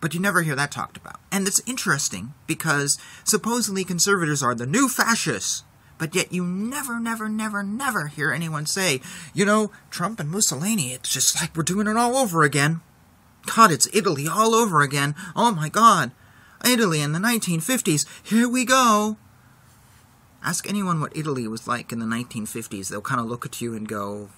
But 0.00 0.12
you 0.12 0.18
never 0.18 0.42
hear 0.42 0.56
that 0.56 0.72
talked 0.72 0.96
about. 0.96 1.20
And 1.30 1.46
it's 1.46 1.62
interesting 1.68 2.34
because 2.48 2.98
supposedly 3.22 3.84
conservatives 3.84 4.42
are 4.42 4.56
the 4.56 4.66
new 4.66 4.88
fascists. 4.88 5.62
But 6.00 6.14
yet 6.14 6.32
you 6.32 6.46
never, 6.46 6.98
never, 6.98 7.28
never, 7.28 7.62
never 7.62 8.06
hear 8.06 8.32
anyone 8.32 8.64
say, 8.64 9.02
you 9.34 9.44
know, 9.44 9.70
Trump 9.90 10.18
and 10.18 10.30
Mussolini, 10.30 10.94
it's 10.94 11.12
just 11.12 11.38
like 11.38 11.54
we're 11.54 11.62
doing 11.62 11.86
it 11.86 11.98
all 11.98 12.16
over 12.16 12.42
again. 12.42 12.80
God, 13.54 13.70
it's 13.70 13.86
Italy 13.92 14.26
all 14.26 14.54
over 14.54 14.80
again. 14.80 15.14
Oh 15.36 15.54
my 15.54 15.68
God. 15.68 16.12
Italy 16.64 17.02
in 17.02 17.12
the 17.12 17.18
1950s. 17.18 18.06
Here 18.22 18.48
we 18.48 18.64
go. 18.64 19.18
Ask 20.42 20.66
anyone 20.66 21.02
what 21.02 21.14
Italy 21.14 21.46
was 21.46 21.68
like 21.68 21.92
in 21.92 21.98
the 21.98 22.06
1950s. 22.06 22.88
They'll 22.88 23.02
kind 23.02 23.20
of 23.20 23.26
look 23.26 23.44
at 23.44 23.60
you 23.60 23.74
and 23.74 23.86
go, 23.86 24.30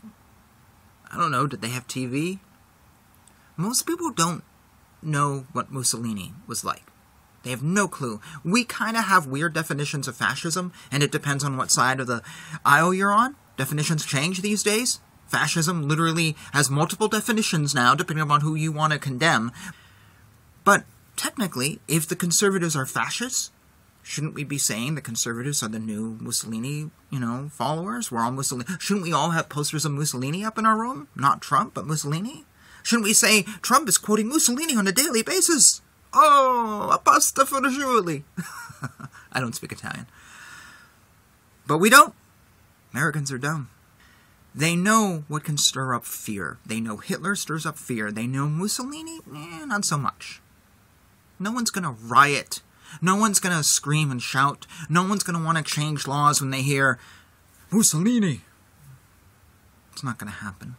I 1.12 1.16
don't 1.16 1.30
know, 1.30 1.46
did 1.46 1.62
they 1.62 1.68
have 1.68 1.86
TV? 1.86 2.40
Most 3.56 3.86
people 3.86 4.10
don't 4.10 4.42
know 5.00 5.46
what 5.52 5.70
Mussolini 5.70 6.32
was 6.48 6.64
like. 6.64 6.91
They 7.42 7.50
have 7.50 7.62
no 7.62 7.88
clue. 7.88 8.20
We 8.44 8.64
kind 8.64 8.96
of 8.96 9.04
have 9.04 9.26
weird 9.26 9.52
definitions 9.52 10.06
of 10.08 10.16
fascism, 10.16 10.72
and 10.90 11.02
it 11.02 11.12
depends 11.12 11.42
on 11.44 11.56
what 11.56 11.70
side 11.70 12.00
of 12.00 12.06
the 12.06 12.22
aisle 12.64 12.94
you're 12.94 13.12
on. 13.12 13.36
Definitions 13.56 14.06
change 14.06 14.42
these 14.42 14.62
days. 14.62 15.00
Fascism 15.26 15.88
literally 15.88 16.36
has 16.52 16.70
multiple 16.70 17.08
definitions 17.08 17.74
now, 17.74 17.94
depending 17.94 18.22
upon 18.22 18.42
who 18.42 18.54
you 18.54 18.70
want 18.70 18.92
to 18.92 18.98
condemn. 18.98 19.50
But 20.64 20.84
technically, 21.16 21.80
if 21.88 22.06
the 22.06 22.16
conservatives 22.16 22.76
are 22.76 22.86
fascists, 22.86 23.50
shouldn't 24.02 24.34
we 24.34 24.44
be 24.44 24.58
saying 24.58 24.94
the 24.94 25.00
conservatives 25.00 25.62
are 25.62 25.68
the 25.68 25.78
new 25.78 26.18
Mussolini, 26.20 26.90
you 27.10 27.18
know, 27.18 27.48
followers? 27.52 28.12
We're 28.12 28.20
all 28.20 28.30
Mussolini. 28.30 28.68
Shouldn't 28.78 29.06
we 29.06 29.12
all 29.12 29.30
have 29.30 29.48
posters 29.48 29.84
of 29.84 29.92
Mussolini 29.92 30.44
up 30.44 30.58
in 30.58 30.66
our 30.66 30.78
room? 30.78 31.08
Not 31.16 31.40
Trump, 31.40 31.74
but 31.74 31.86
Mussolini? 31.86 32.44
Shouldn't 32.82 33.04
we 33.04 33.14
say 33.14 33.44
Trump 33.62 33.88
is 33.88 33.98
quoting 33.98 34.28
Mussolini 34.28 34.76
on 34.76 34.86
a 34.86 34.92
daily 34.92 35.22
basis? 35.22 35.80
Oh, 36.14 36.90
a 36.92 36.98
pasta 36.98 37.46
for 37.46 37.60
Julie. 37.62 38.24
I 39.32 39.40
don't 39.40 39.54
speak 39.54 39.72
Italian. 39.72 40.06
But 41.66 41.78
we 41.78 41.88
don't. 41.88 42.14
Americans 42.92 43.32
are 43.32 43.38
dumb. 43.38 43.70
They 44.54 44.76
know 44.76 45.24
what 45.28 45.44
can 45.44 45.56
stir 45.56 45.94
up 45.94 46.04
fear. 46.04 46.58
They 46.66 46.80
know 46.80 46.98
Hitler 46.98 47.34
stirs 47.34 47.64
up 47.64 47.78
fear. 47.78 48.12
They 48.12 48.26
know 48.26 48.48
Mussolini, 48.48 49.20
eh, 49.34 49.64
not 49.64 49.86
so 49.86 49.96
much. 49.96 50.42
No 51.38 51.52
one's 51.52 51.70
going 51.70 51.84
to 51.84 51.90
riot. 51.90 52.60
No 53.00 53.16
one's 53.16 53.40
going 53.40 53.56
to 53.56 53.62
scream 53.62 54.10
and 54.10 54.20
shout. 54.20 54.66
No 54.90 55.06
one's 55.06 55.22
going 55.22 55.38
to 55.38 55.44
want 55.44 55.56
to 55.56 55.64
change 55.64 56.06
laws 56.06 56.40
when 56.40 56.50
they 56.50 56.60
hear 56.60 56.98
Mussolini. 57.70 58.42
It's 59.92 60.04
not 60.04 60.18
going 60.18 60.30
to 60.30 60.38
happen. 60.38 60.76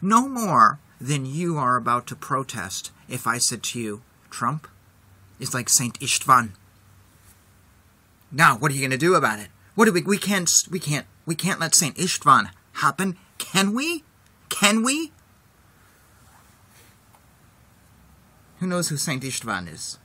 No 0.00 0.28
more 0.28 0.78
than 1.00 1.26
you 1.26 1.58
are 1.58 1.76
about 1.76 2.06
to 2.06 2.16
protest 2.16 2.92
if 3.08 3.26
I 3.26 3.38
said 3.38 3.64
to 3.64 3.80
you, 3.80 4.02
Trump 4.32 4.66
is 5.38 5.54
like 5.54 5.68
Saint 5.68 6.00
Istvan. 6.00 6.52
Now, 8.32 8.56
what 8.56 8.70
are 8.70 8.74
you 8.74 8.80
going 8.80 8.90
to 8.90 8.96
do 8.96 9.14
about 9.14 9.38
it? 9.38 9.48
What 9.74 9.84
do 9.84 9.92
we? 9.92 10.02
We 10.02 10.18
can't. 10.18 10.50
We 10.70 10.80
can't. 10.80 11.06
We 11.26 11.34
can't 11.34 11.60
let 11.60 11.74
Saint 11.74 11.96
Istvan 11.96 12.50
happen. 12.74 13.16
Can 13.38 13.74
we? 13.74 14.04
Can 14.48 14.82
we? 14.82 15.12
Who 18.58 18.66
knows 18.66 18.88
who 18.88 18.96
Saint 18.96 19.22
Istvan 19.22 19.72
is? 19.72 19.98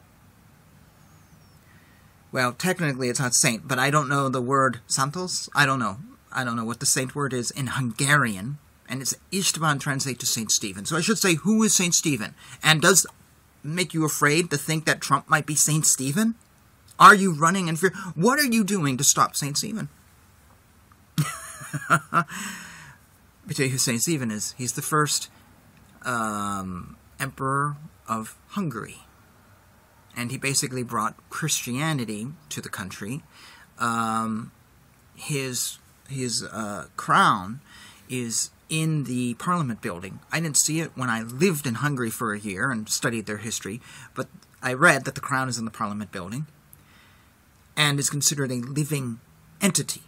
Well, 2.32 2.54
technically 2.54 3.10
it's 3.10 3.20
not 3.20 3.34
saint, 3.34 3.68
but 3.68 3.80
I 3.80 3.90
don't 3.90 4.10
know 4.10 4.30
the 4.30 4.42
word 4.42 4.80
Santos. 4.88 5.50
I 5.56 5.66
don't 5.66 5.80
know. 5.80 5.98
I 6.32 6.44
don't 6.44 6.56
know 6.56 6.66
what 6.66 6.80
the 6.80 6.86
saint 6.86 7.16
word 7.16 7.34
is 7.34 7.52
in 7.52 7.68
Hungarian, 7.68 8.58
and 8.90 9.02
it's 9.02 9.16
Istvan 9.32 9.80
translate 9.80 10.20
to 10.20 10.26
Saint 10.26 10.52
Stephen. 10.52 10.86
So 10.86 10.98
I 10.98 11.02
should 11.02 11.18
say, 11.18 11.36
who 11.36 11.64
is 11.64 11.74
Saint 11.74 11.96
Stephen? 11.96 12.36
And 12.62 12.82
does 12.82 13.08
make 13.68 13.94
you 13.94 14.06
afraid 14.06 14.50
to 14.50 14.58
think 14.58 14.86
that 14.86 15.02
Trump 15.02 15.30
might 15.30 15.46
be 15.46 15.56
Saint 15.56 15.86
Stephen? 15.86 16.36
Are 17.00 17.14
you 17.14 17.34
running 17.34 17.68
in 17.68 17.76
fear? 17.76 17.94
What 18.16 18.40
are 18.40 18.46
you 18.46 18.64
doing 18.64 18.98
to 18.98 19.04
stop 19.04 19.36
Saint 19.36 19.58
Stephen? 19.58 19.90
Me 23.46 23.54
tell 23.54 23.66
you 23.66 23.72
who 23.72 23.78
Saint 23.78 24.02
Stephen 24.02 24.32
is. 24.32 24.56
He's 24.58 24.74
the 24.74 24.82
first 24.82 25.30
um, 26.04 26.98
emperor 27.20 27.78
of 28.08 28.38
Hungary. 28.50 28.98
And 30.16 30.32
he 30.32 30.38
basically 30.38 30.84
brought 30.84 31.16
Christianity 31.30 32.28
to 32.50 32.62
the 32.62 32.70
country. 32.70 33.22
Um, 33.78 34.52
his 35.16 35.78
his 36.10 36.44
uh, 36.44 36.86
crown 36.96 37.60
is 38.10 38.50
in 38.70 39.06
the 39.06 39.34
Parliament 39.36 39.82
building. 39.82 40.20
I 40.32 40.40
didn't 40.40 40.58
see 40.58 40.80
it 40.80 40.92
when 40.96 41.10
I 41.10 41.22
lived 41.22 41.66
in 41.66 41.76
Hungary 41.76 42.10
for 42.10 42.34
a 42.34 42.40
year 42.40 42.72
and 42.72 42.90
studied 42.90 43.26
their 43.26 43.38
history, 43.38 43.82
but 44.14 44.28
I 44.62 44.74
read 44.74 45.06
that 45.06 45.16
the 45.16 45.22
crown 45.22 45.50
is 45.50 45.58
in 45.58 45.66
the 45.66 45.72
Parliament 45.72 46.12
building 46.12 46.48
and 47.76 48.00
is 48.00 48.10
considered 48.10 48.52
a 48.52 48.56
living 48.56 49.20
entity. 49.62 50.02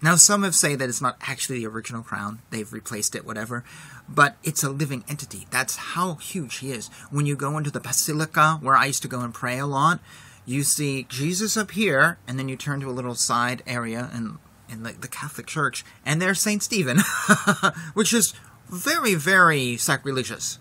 Now, 0.00 0.14
some 0.14 0.44
have 0.44 0.54
said 0.54 0.78
that 0.78 0.88
it's 0.88 1.02
not 1.02 1.16
actually 1.22 1.58
the 1.58 1.66
original 1.66 2.02
crown, 2.02 2.40
they've 2.50 2.72
replaced 2.72 3.16
it, 3.16 3.26
whatever, 3.26 3.64
but 4.08 4.36
it's 4.44 4.62
a 4.62 4.70
living 4.70 5.04
entity. 5.08 5.46
That's 5.50 5.76
how 5.76 6.14
huge 6.14 6.58
he 6.58 6.70
is. 6.70 6.88
When 7.10 7.26
you 7.26 7.34
go 7.34 7.58
into 7.58 7.72
the 7.72 7.80
Basilica, 7.80 8.58
where 8.62 8.76
I 8.76 8.86
used 8.86 9.02
to 9.02 9.08
go 9.08 9.20
and 9.20 9.34
pray 9.34 9.58
a 9.58 9.66
lot, 9.66 9.98
you 10.46 10.62
see 10.62 11.04
Jesus 11.08 11.56
up 11.56 11.72
here, 11.72 12.18
and 12.28 12.38
then 12.38 12.48
you 12.48 12.56
turn 12.56 12.80
to 12.80 12.88
a 12.88 12.92
little 12.92 13.16
side 13.16 13.62
area, 13.66 14.08
and 14.12 14.38
in 14.68 14.82
the, 14.82 14.92
the 14.92 15.08
Catholic 15.08 15.46
Church, 15.46 15.84
and 16.04 16.20
there's 16.20 16.40
Saint 16.40 16.62
Stephen, 16.62 16.98
which 17.94 18.12
is 18.12 18.34
very, 18.68 19.14
very 19.14 19.76
sacrilegious. 19.76 20.58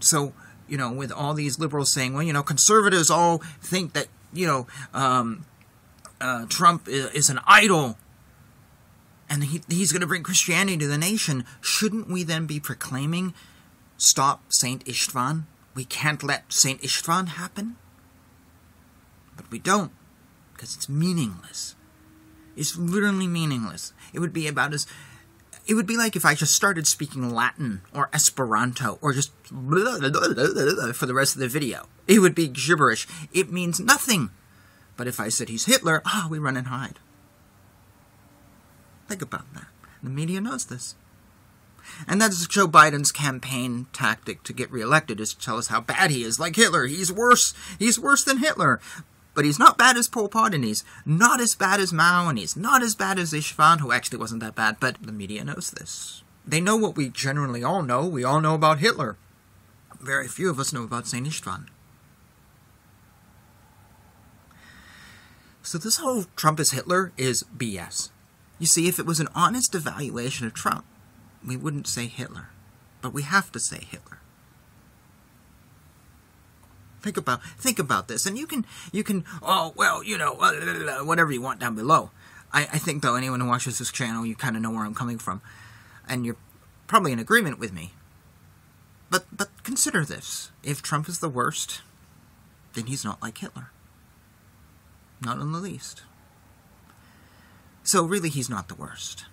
So, 0.00 0.32
you 0.68 0.76
know, 0.76 0.92
with 0.92 1.10
all 1.10 1.34
these 1.34 1.58
liberals 1.58 1.92
saying, 1.92 2.14
well, 2.14 2.22
you 2.22 2.32
know, 2.32 2.42
conservatives 2.42 3.10
all 3.10 3.38
think 3.60 3.94
that, 3.94 4.08
you 4.32 4.46
know, 4.46 4.66
um, 4.92 5.46
uh, 6.20 6.46
Trump 6.48 6.88
is, 6.88 7.06
is, 7.12 7.30
an 7.30 7.40
idol 7.46 7.96
and 9.28 9.44
he, 9.44 9.62
he's 9.68 9.92
going 9.92 10.00
to 10.00 10.06
bring 10.06 10.22
Christianity 10.22 10.78
to 10.78 10.86
the 10.86 10.98
nation, 10.98 11.44
shouldn't 11.60 12.08
we 12.08 12.22
then 12.22 12.46
be 12.46 12.60
proclaiming, 12.60 13.34
stop 13.96 14.42
Saint 14.50 14.84
Istvan? 14.84 15.44
we 15.76 15.84
can't 15.84 16.22
let 16.24 16.52
St. 16.52 16.80
Istvan 16.80 17.28
happen? 17.28 17.76
But 19.36 19.50
we 19.50 19.58
don't, 19.60 19.92
because 20.54 20.74
it's 20.74 20.88
meaningless. 20.88 21.76
It's 22.56 22.76
literally 22.76 23.28
meaningless. 23.28 23.92
It 24.12 24.20
would 24.20 24.32
be 24.32 24.46
about 24.46 24.74
as. 24.74 24.86
It 25.66 25.74
would 25.74 25.86
be 25.86 25.96
like 25.96 26.14
if 26.14 26.24
I 26.24 26.34
just 26.34 26.54
started 26.54 26.86
speaking 26.86 27.34
Latin 27.34 27.82
or 27.92 28.08
Esperanto 28.12 28.98
or 29.02 29.12
just 29.12 29.32
blah, 29.50 29.98
blah, 29.98 30.10
blah, 30.10 30.92
for 30.92 31.06
the 31.06 31.14
rest 31.14 31.34
of 31.34 31.40
the 31.40 31.48
video. 31.48 31.88
It 32.06 32.20
would 32.20 32.36
be 32.36 32.46
gibberish. 32.46 33.08
It 33.32 33.50
means 33.50 33.80
nothing. 33.80 34.30
But 34.96 35.08
if 35.08 35.18
I 35.18 35.28
said 35.28 35.48
he's 35.48 35.66
Hitler, 35.66 36.02
ah, 36.06 36.24
oh, 36.24 36.28
we 36.28 36.38
run 36.38 36.56
and 36.56 36.68
hide. 36.68 37.00
Think 39.08 39.22
about 39.22 39.52
that. 39.54 39.66
The 40.02 40.10
media 40.10 40.40
knows 40.40 40.66
this. 40.66 40.94
And 42.06 42.20
that's 42.20 42.46
Joe 42.46 42.66
Biden's 42.66 43.12
campaign 43.12 43.86
tactic 43.92 44.42
to 44.44 44.52
get 44.52 44.70
reelected 44.70 45.20
is 45.20 45.34
to 45.34 45.44
tell 45.44 45.58
us 45.58 45.68
how 45.68 45.80
bad 45.80 46.10
he 46.10 46.22
is, 46.22 46.40
like 46.40 46.56
Hitler. 46.56 46.86
He's 46.86 47.12
worse. 47.12 47.54
He's 47.78 47.98
worse 47.98 48.24
than 48.24 48.38
Hitler. 48.38 48.80
But 49.36 49.44
he's 49.44 49.58
not 49.58 49.76
bad 49.76 49.98
as 49.98 50.08
Pol 50.08 50.30
Pot, 50.30 50.54
and 50.54 50.64
he's 50.64 50.82
not 51.04 51.42
as 51.42 51.54
bad 51.54 51.78
as 51.78 51.92
Mao, 51.92 52.26
and 52.30 52.38
he's 52.38 52.56
not 52.56 52.82
as 52.82 52.94
bad 52.94 53.18
as 53.18 53.34
Ishvan, 53.34 53.80
who 53.80 53.92
actually 53.92 54.16
wasn't 54.18 54.40
that 54.40 54.54
bad, 54.54 54.78
but 54.80 54.96
the 55.00 55.12
media 55.12 55.44
knows 55.44 55.70
this. 55.70 56.22
They 56.46 56.58
know 56.58 56.76
what 56.76 56.96
we 56.96 57.10
generally 57.10 57.62
all 57.62 57.82
know. 57.82 58.06
We 58.06 58.24
all 58.24 58.40
know 58.40 58.54
about 58.54 58.78
Hitler. 58.78 59.18
Very 60.00 60.26
few 60.26 60.48
of 60.48 60.58
us 60.58 60.72
know 60.72 60.84
about 60.84 61.06
St. 61.06 61.26
Istvan. 61.26 61.66
So 65.62 65.76
this 65.76 65.98
whole 65.98 66.24
Trump 66.34 66.58
is 66.58 66.70
Hitler 66.70 67.12
is 67.18 67.44
BS. 67.54 68.08
You 68.58 68.66
see, 68.66 68.88
if 68.88 68.98
it 68.98 69.04
was 69.04 69.20
an 69.20 69.28
honest 69.34 69.74
evaluation 69.74 70.46
of 70.46 70.54
Trump, 70.54 70.86
we 71.46 71.58
wouldn't 71.58 71.88
say 71.88 72.06
Hitler. 72.06 72.48
But 73.02 73.12
we 73.12 73.22
have 73.22 73.52
to 73.52 73.60
say 73.60 73.80
Hitler. 73.90 74.15
Think 77.06 77.18
about 77.18 77.40
think 77.56 77.78
about 77.78 78.08
this, 78.08 78.26
and 78.26 78.36
you 78.36 78.48
can 78.48 78.66
you 78.90 79.04
can 79.04 79.24
oh 79.40 79.72
well 79.76 80.02
you 80.02 80.18
know 80.18 80.32
uh, 80.40 81.04
whatever 81.04 81.30
you 81.30 81.40
want 81.40 81.60
down 81.60 81.76
below. 81.76 82.10
I, 82.52 82.62
I 82.62 82.78
think 82.78 83.00
though 83.00 83.14
anyone 83.14 83.38
who 83.38 83.46
watches 83.46 83.78
this 83.78 83.92
channel, 83.92 84.26
you 84.26 84.34
kind 84.34 84.56
of 84.56 84.62
know 84.62 84.72
where 84.72 84.84
I'm 84.84 84.92
coming 84.92 85.18
from, 85.18 85.40
and 86.08 86.26
you're 86.26 86.34
probably 86.88 87.12
in 87.12 87.20
agreement 87.20 87.60
with 87.60 87.72
me. 87.72 87.92
But 89.08 89.26
but 89.30 89.50
consider 89.62 90.04
this: 90.04 90.50
if 90.64 90.82
Trump 90.82 91.08
is 91.08 91.20
the 91.20 91.28
worst, 91.28 91.82
then 92.74 92.86
he's 92.86 93.04
not 93.04 93.22
like 93.22 93.38
Hitler. 93.38 93.70
Not 95.20 95.38
in 95.38 95.52
the 95.52 95.60
least. 95.60 96.02
So 97.84 98.04
really, 98.04 98.30
he's 98.30 98.50
not 98.50 98.66
the 98.66 98.74
worst. 98.74 99.26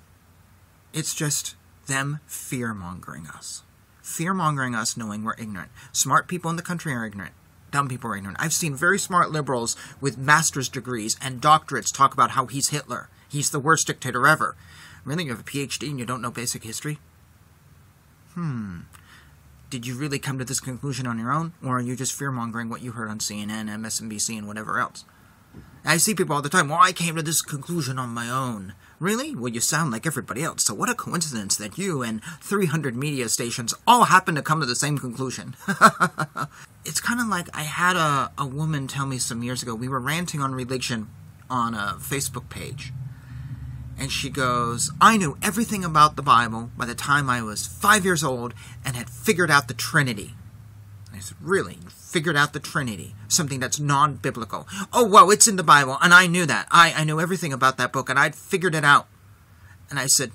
It's 0.94 1.16
just 1.16 1.56
them 1.88 2.20
fear 2.28 2.76
mongering 2.76 3.26
us. 3.26 3.64
Fear 4.04 4.36
mongering 4.36 4.76
us 4.76 4.96
knowing 4.96 5.24
we're 5.24 5.34
ignorant. 5.40 5.72
Smart 5.92 6.28
people 6.28 6.52
in 6.52 6.56
the 6.56 6.62
country 6.62 6.94
are 6.94 7.04
ignorant. 7.04 7.34
Dumb 7.74 7.88
people 7.88 8.12
are 8.12 8.16
ignorant. 8.16 8.38
I've 8.40 8.54
seen 8.54 8.76
very 8.76 9.00
smart 9.00 9.32
liberals 9.32 9.76
with 10.00 10.16
master's 10.16 10.70
degrees 10.70 11.18
and 11.20 11.42
doctorates 11.42 11.92
talk 11.92 12.14
about 12.14 12.32
how 12.32 12.46
he's 12.46 12.70
Hitler. 12.70 13.10
He's 13.28 13.50
the 13.50 13.60
worst 13.60 13.88
dictator 13.88 14.28
ever. 14.28 14.56
Really, 15.04 15.24
you 15.24 15.32
have 15.32 15.40
a 15.40 15.44
PhD 15.44 15.90
and 15.90 15.98
you 15.98 16.06
don't 16.06 16.22
know 16.22 16.30
basic 16.30 16.64
history? 16.64 17.00
Hmm. 18.36 18.82
Did 19.72 19.88
you 19.88 19.96
really 19.96 20.20
come 20.20 20.38
to 20.38 20.46
this 20.46 20.60
conclusion 20.60 21.08
on 21.08 21.18
your 21.18 21.32
own? 21.32 21.54
Or 21.66 21.78
are 21.78 21.82
you 21.82 21.96
just 21.96 22.14
fear 22.14 22.32
mongering 22.32 22.70
what 22.70 22.84
you 22.84 22.92
heard 22.92 23.10
on 23.10 23.18
CNN, 23.18 23.72
MSNBC, 23.72 24.38
and 24.38 24.48
whatever 24.48 24.78
else? 24.78 25.04
I 25.86 25.98
see 25.98 26.16
people 26.16 26.36
all 26.36 26.42
the 26.42 26.50
time, 26.50 26.70
well, 26.70 26.80
I 26.82 26.94
came 26.94 27.16
to 27.18 27.22
this 27.22 27.42
conclusion 27.42 28.00
on 28.00 28.10
my 28.10 28.30
own. 28.30 28.74
Really? 29.00 29.36
Well, 29.36 29.52
you 29.52 29.60
sound 29.60 29.92
like 29.92 30.06
everybody 30.06 30.42
else, 30.42 30.64
so 30.64 30.74
what 30.74 30.90
a 30.90 30.94
coincidence 30.94 31.58
that 31.58 31.78
you 31.78 32.02
and 32.02 32.22
300 32.42 32.96
media 32.96 33.28
stations 33.28 33.74
all 33.86 34.06
happen 34.06 34.34
to 34.36 34.42
come 34.42 34.62
to 34.62 34.66
the 34.66 34.76
same 34.78 34.98
conclusion. 34.98 35.56
it's 36.86 37.02
kind 37.02 37.20
of 37.20 37.28
like 37.28 37.50
I 37.54 37.64
had 37.64 37.98
a, 37.98 38.32
a 38.38 38.46
woman 38.46 38.88
tell 38.88 39.06
me 39.06 39.18
some 39.18 39.44
years 39.44 39.62
ago, 39.62 39.76
we 39.76 39.90
were 39.90 40.00
ranting 40.00 40.40
on 40.40 40.56
religion 40.56 41.10
on 41.50 41.74
a 41.74 41.98
Facebook 42.00 42.50
page. 42.50 42.94
And 44.00 44.10
she 44.10 44.30
goes, 44.30 44.90
I 45.02 45.18
knew 45.18 45.38
everything 45.44 45.84
about 45.84 46.16
the 46.16 46.24
Bible 46.24 46.72
by 46.78 46.86
the 46.86 46.96
time 46.96 47.30
I 47.30 47.42
was 47.42 47.68
five 47.68 48.06
years 48.06 48.24
old 48.24 48.54
and 48.86 48.96
had 48.96 49.10
figured 49.10 49.52
out 49.52 49.68
the 49.68 49.74
Trinity. 49.74 50.34
I 51.14 51.20
said, 51.20 51.38
Really? 51.42 51.76
You 51.76 51.90
figured 51.90 52.36
out 52.36 52.54
the 52.54 52.60
Trinity? 52.60 53.16
Something 53.28 53.60
that's 53.60 53.80
non 53.80 54.16
biblical. 54.16 54.68
Oh, 54.92 55.08
well, 55.08 55.32
it's 55.32 55.48
in 55.48 55.56
the 55.56 55.64
Bible, 55.64 55.98
and 56.02 56.14
I 56.14 56.28
knew 56.28 56.46
that. 56.46 56.68
I, 56.72 56.94
I 56.96 57.04
knew 57.04 57.20
everything 57.20 57.54
about 57.54 57.78
that 57.78 57.94
book, 57.94 58.10
and 58.10 58.18
I'd 58.18 58.36
figured 58.36 58.76
it 58.76 58.84
out. 58.84 59.08
And 59.90 60.00
I 60.00 60.08
said, 60.08 60.32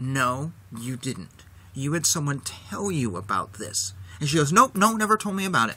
No, 0.00 0.52
you 0.76 0.96
didn't. 0.96 1.44
You 1.74 1.92
had 1.92 2.06
someone 2.06 2.40
tell 2.40 2.90
you 2.90 3.16
about 3.16 3.54
this. 3.54 3.94
And 4.20 4.28
she 4.28 4.36
goes, 4.36 4.52
Nope, 4.52 4.76
no 4.76 4.92
one 4.92 5.02
ever 5.02 5.16
told 5.16 5.36
me 5.36 5.44
about 5.44 5.70
it. 5.70 5.76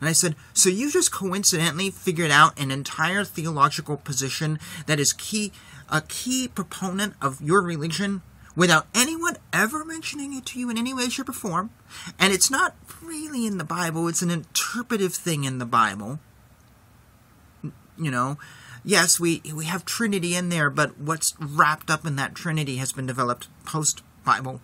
And 0.00 0.08
I 0.08 0.12
said, 0.12 0.36
So 0.52 0.68
you 0.68 0.90
just 0.90 1.12
coincidentally 1.12 1.90
figured 1.90 2.30
out 2.30 2.58
an 2.58 2.70
entire 2.70 3.24
theological 3.24 3.96
position 3.96 4.58
that 4.86 5.00
is 5.00 5.12
key, 5.12 5.52
a 5.90 6.00
key 6.00 6.48
proponent 6.48 7.14
of 7.22 7.40
your 7.40 7.62
religion 7.62 8.22
without 8.56 8.86
anyone 8.94 9.36
ever 9.52 9.84
mentioning 9.84 10.34
it 10.34 10.46
to 10.46 10.58
you 10.58 10.70
in 10.70 10.78
any 10.78 10.94
way, 10.94 11.08
shape, 11.08 11.28
or 11.28 11.32
form. 11.32 11.70
And 12.18 12.32
it's 12.32 12.50
not 12.50 12.74
really 13.02 13.46
in 13.46 13.58
the 13.58 13.64
Bible, 13.64 14.08
it's 14.08 14.22
an 14.22 14.30
interpretive 14.30 15.14
thing 15.14 15.44
in 15.44 15.58
the 15.58 15.66
Bible. 15.66 16.18
You 17.98 18.10
know, 18.10 18.38
yes, 18.84 19.20
we, 19.20 19.42
we 19.54 19.66
have 19.66 19.84
Trinity 19.84 20.34
in 20.34 20.48
there, 20.48 20.70
but 20.70 20.98
what's 20.98 21.34
wrapped 21.38 21.90
up 21.90 22.04
in 22.06 22.16
that 22.16 22.34
Trinity 22.34 22.76
has 22.76 22.92
been 22.92 23.06
developed 23.06 23.48
post 23.64 24.02
Bible 24.24 24.60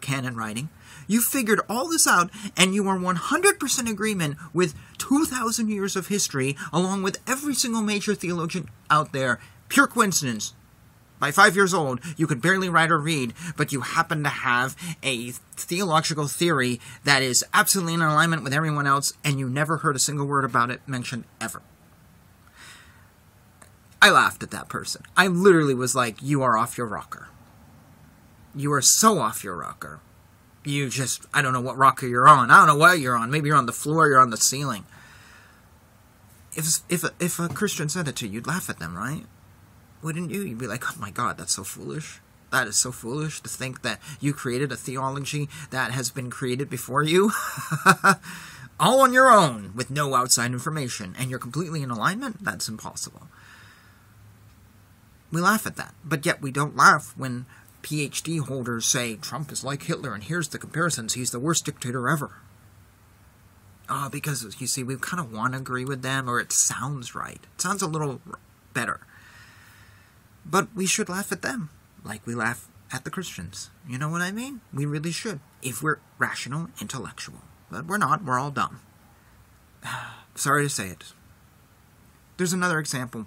canon 0.00 0.36
writing. 0.36 0.68
You 1.06 1.20
figured 1.20 1.60
all 1.68 1.88
this 1.88 2.06
out, 2.06 2.30
and 2.56 2.74
you 2.74 2.86
are 2.88 2.98
100% 2.98 3.90
agreement 3.90 4.36
with 4.52 4.74
2,000 4.98 5.68
years 5.68 5.96
of 5.96 6.08
history, 6.08 6.56
along 6.72 7.02
with 7.02 7.18
every 7.26 7.54
single 7.54 7.82
major 7.82 8.14
theologian 8.14 8.68
out 8.90 9.12
there. 9.12 9.40
Pure 9.68 9.88
coincidence. 9.88 10.54
By 11.18 11.30
five 11.30 11.56
years 11.56 11.74
old, 11.74 12.00
you 12.16 12.26
could 12.26 12.40
barely 12.40 12.68
write 12.68 12.90
or 12.90 12.98
read, 12.98 13.34
but 13.56 13.72
you 13.72 13.80
happen 13.80 14.22
to 14.22 14.28
have 14.28 14.76
a 15.02 15.30
theological 15.56 16.28
theory 16.28 16.80
that 17.04 17.22
is 17.22 17.44
absolutely 17.52 17.94
in 17.94 18.02
alignment 18.02 18.44
with 18.44 18.52
everyone 18.52 18.86
else, 18.86 19.12
and 19.24 19.38
you 19.38 19.48
never 19.48 19.78
heard 19.78 19.96
a 19.96 20.00
single 20.00 20.26
word 20.26 20.44
about 20.44 20.70
it 20.70 20.80
mentioned 20.86 21.24
ever. 21.40 21.62
I 24.00 24.10
laughed 24.10 24.42
at 24.42 24.52
that 24.52 24.68
person. 24.68 25.02
I 25.16 25.26
literally 25.26 25.74
was 25.74 25.94
like, 25.94 26.22
You 26.22 26.42
are 26.42 26.56
off 26.56 26.78
your 26.78 26.86
rocker. 26.86 27.28
You 28.54 28.72
are 28.72 28.82
so 28.82 29.18
off 29.18 29.42
your 29.42 29.56
rocker. 29.56 30.00
You 30.64 30.88
just, 30.88 31.26
I 31.32 31.42
don't 31.42 31.52
know 31.52 31.60
what 31.60 31.76
rocker 31.76 32.06
you're 32.06 32.28
on. 32.28 32.50
I 32.50 32.58
don't 32.58 32.66
know 32.66 32.76
what 32.76 33.00
you're 33.00 33.16
on. 33.16 33.30
Maybe 33.30 33.48
you're 33.48 33.56
on 33.56 33.66
the 33.66 33.72
floor, 33.72 34.08
you're 34.08 34.20
on 34.20 34.30
the 34.30 34.36
ceiling. 34.36 34.84
If, 36.52 36.66
if, 36.88 37.04
if 37.20 37.38
a 37.38 37.48
Christian 37.48 37.88
said 37.88 38.08
it 38.08 38.16
to 38.16 38.26
you, 38.26 38.34
you'd 38.34 38.46
laugh 38.46 38.68
at 38.68 38.78
them, 38.78 38.96
right? 38.96 39.24
Wouldn't 40.02 40.30
you? 40.30 40.42
You'd 40.42 40.58
be 40.58 40.66
like, 40.66 40.84
oh 40.86 41.00
my 41.00 41.10
god, 41.10 41.38
that's 41.38 41.54
so 41.54 41.64
foolish. 41.64 42.20
That 42.50 42.66
is 42.66 42.80
so 42.80 42.92
foolish 42.92 43.40
to 43.42 43.48
think 43.48 43.82
that 43.82 44.00
you 44.20 44.32
created 44.32 44.72
a 44.72 44.76
theology 44.76 45.48
that 45.70 45.90
has 45.92 46.10
been 46.10 46.30
created 46.30 46.70
before 46.70 47.02
you. 47.02 47.32
All 48.80 49.00
on 49.00 49.12
your 49.12 49.30
own, 49.30 49.72
with 49.74 49.90
no 49.90 50.14
outside 50.14 50.52
information, 50.52 51.14
and 51.18 51.30
you're 51.30 51.38
completely 51.38 51.82
in 51.82 51.90
alignment? 51.90 52.42
That's 52.42 52.68
impossible. 52.68 53.26
We 55.32 55.40
laugh 55.40 55.66
at 55.66 55.76
that, 55.76 55.94
but 56.04 56.24
yet 56.24 56.40
we 56.40 56.52
don't 56.52 56.76
laugh 56.76 57.12
when 57.16 57.44
PhD 57.82 58.40
holders 58.40 58.86
say 58.86 59.16
Trump 59.16 59.52
is 59.52 59.64
like 59.64 59.82
Hitler, 59.82 60.14
and 60.14 60.22
here's 60.22 60.48
the 60.48 60.58
comparisons. 60.58 61.14
He's 61.14 61.32
the 61.32 61.40
worst 61.40 61.64
dictator 61.64 62.08
ever. 62.08 62.30
Uh, 63.88 64.08
because, 64.08 64.56
you 64.60 64.66
see, 64.66 64.82
we 64.82 64.96
kind 64.96 65.20
of 65.20 65.32
want 65.32 65.54
to 65.54 65.58
agree 65.58 65.84
with 65.84 66.02
them, 66.02 66.28
or 66.28 66.38
it 66.38 66.52
sounds 66.52 67.14
right. 67.14 67.40
It 67.54 67.60
sounds 67.60 67.82
a 67.82 67.86
little 67.86 68.20
better. 68.74 69.00
But 70.44 70.68
we 70.74 70.86
should 70.86 71.08
laugh 71.08 71.32
at 71.32 71.42
them, 71.42 71.70
like 72.04 72.26
we 72.26 72.34
laugh 72.34 72.68
at 72.92 73.04
the 73.04 73.10
Christians. 73.10 73.70
You 73.86 73.98
know 73.98 74.08
what 74.08 74.22
I 74.22 74.32
mean? 74.32 74.60
We 74.72 74.86
really 74.86 75.12
should, 75.12 75.40
if 75.62 75.82
we're 75.82 75.98
rational, 76.18 76.68
intellectual. 76.80 77.42
But 77.70 77.86
we're 77.86 77.98
not, 77.98 78.24
we're 78.24 78.38
all 78.38 78.50
dumb. 78.50 78.80
Sorry 80.34 80.64
to 80.64 80.70
say 80.70 80.88
it. 80.88 81.12
There's 82.36 82.52
another 82.52 82.78
example 82.78 83.26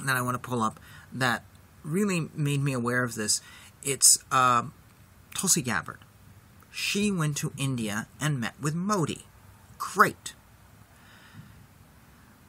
that 0.00 0.16
I 0.16 0.22
want 0.22 0.34
to 0.34 0.48
pull 0.48 0.62
up 0.62 0.78
that 1.12 1.44
really 1.82 2.28
made 2.34 2.62
me 2.62 2.72
aware 2.72 3.02
of 3.02 3.14
this. 3.14 3.40
It's 3.82 4.18
uh, 4.30 4.64
Tulsi 5.34 5.62
Gabbard. 5.62 6.00
She 6.70 7.10
went 7.10 7.36
to 7.38 7.52
India 7.56 8.06
and 8.20 8.40
met 8.40 8.54
with 8.60 8.74
Modi. 8.74 9.26
Great. 9.78 10.34